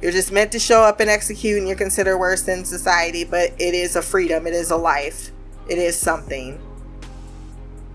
You're 0.00 0.12
just 0.12 0.32
meant 0.32 0.52
to 0.52 0.58
show 0.58 0.82
up 0.82 1.00
and 1.00 1.10
execute, 1.10 1.58
and 1.58 1.66
you're 1.66 1.76
considered 1.76 2.18
worse 2.18 2.42
than 2.42 2.64
society, 2.64 3.24
but 3.24 3.52
it 3.58 3.74
is 3.74 3.96
a 3.96 4.02
freedom, 4.02 4.46
it 4.46 4.54
is 4.54 4.70
a 4.70 4.76
life, 4.76 5.30
it 5.68 5.78
is 5.78 5.96
something. 5.98 6.60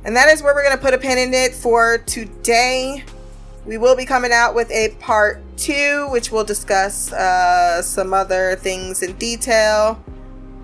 And 0.03 0.15
that 0.15 0.29
is 0.29 0.41
where 0.41 0.53
we're 0.53 0.63
going 0.63 0.75
to 0.75 0.81
put 0.81 0.93
a 0.95 0.97
pin 0.97 1.17
in 1.17 1.33
it 1.33 1.53
for 1.53 1.99
today. 1.99 3.03
We 3.65 3.77
will 3.77 3.95
be 3.95 4.05
coming 4.05 4.31
out 4.31 4.55
with 4.55 4.71
a 4.71 4.95
part 4.99 5.39
two, 5.57 6.07
which 6.09 6.31
will 6.31 6.43
discuss 6.43 7.13
uh, 7.13 7.81
some 7.81 8.13
other 8.13 8.55
things 8.55 9.03
in 9.03 9.13
detail. 9.17 10.03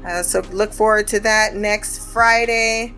Uh, 0.05 0.23
so 0.23 0.41
look 0.51 0.73
forward 0.73 1.07
to 1.07 1.19
that 1.19 1.55
next 1.55 2.11
Friday. 2.11 2.93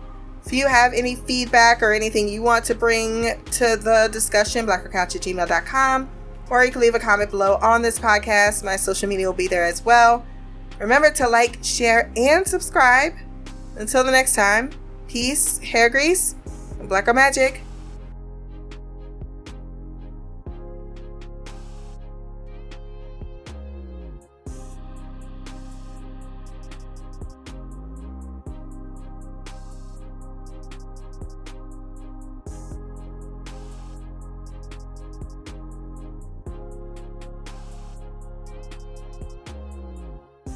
If 0.46 0.52
you 0.52 0.66
have 0.68 0.94
any 0.94 1.16
feedback 1.16 1.82
or 1.82 1.92
anything 1.92 2.28
you 2.28 2.42
want 2.42 2.64
to 2.66 2.74
bring 2.74 3.38
to 3.52 3.76
the 3.76 4.08
discussion, 4.10 4.66
blackercouch 4.66 5.16
at 5.16 5.22
gmail.com 5.22 6.10
or 6.50 6.64
you 6.64 6.72
can 6.72 6.80
leave 6.80 6.94
a 6.94 6.98
comment 6.98 7.30
below 7.30 7.56
on 7.62 7.80
this 7.80 7.98
podcast. 7.98 8.64
My 8.64 8.76
social 8.76 9.08
media 9.08 9.26
will 9.26 9.32
be 9.32 9.46
there 9.46 9.64
as 9.64 9.84
well. 9.84 10.26
Remember 10.78 11.10
to 11.12 11.28
like, 11.28 11.58
share, 11.62 12.12
and 12.16 12.46
subscribe. 12.46 13.14
Until 13.76 14.04
the 14.04 14.10
next 14.10 14.34
time, 14.34 14.70
peace, 15.08 15.58
hair 15.58 15.88
grease, 15.88 16.34
and 16.78 16.88
black 16.88 17.06
magic. 17.14 17.62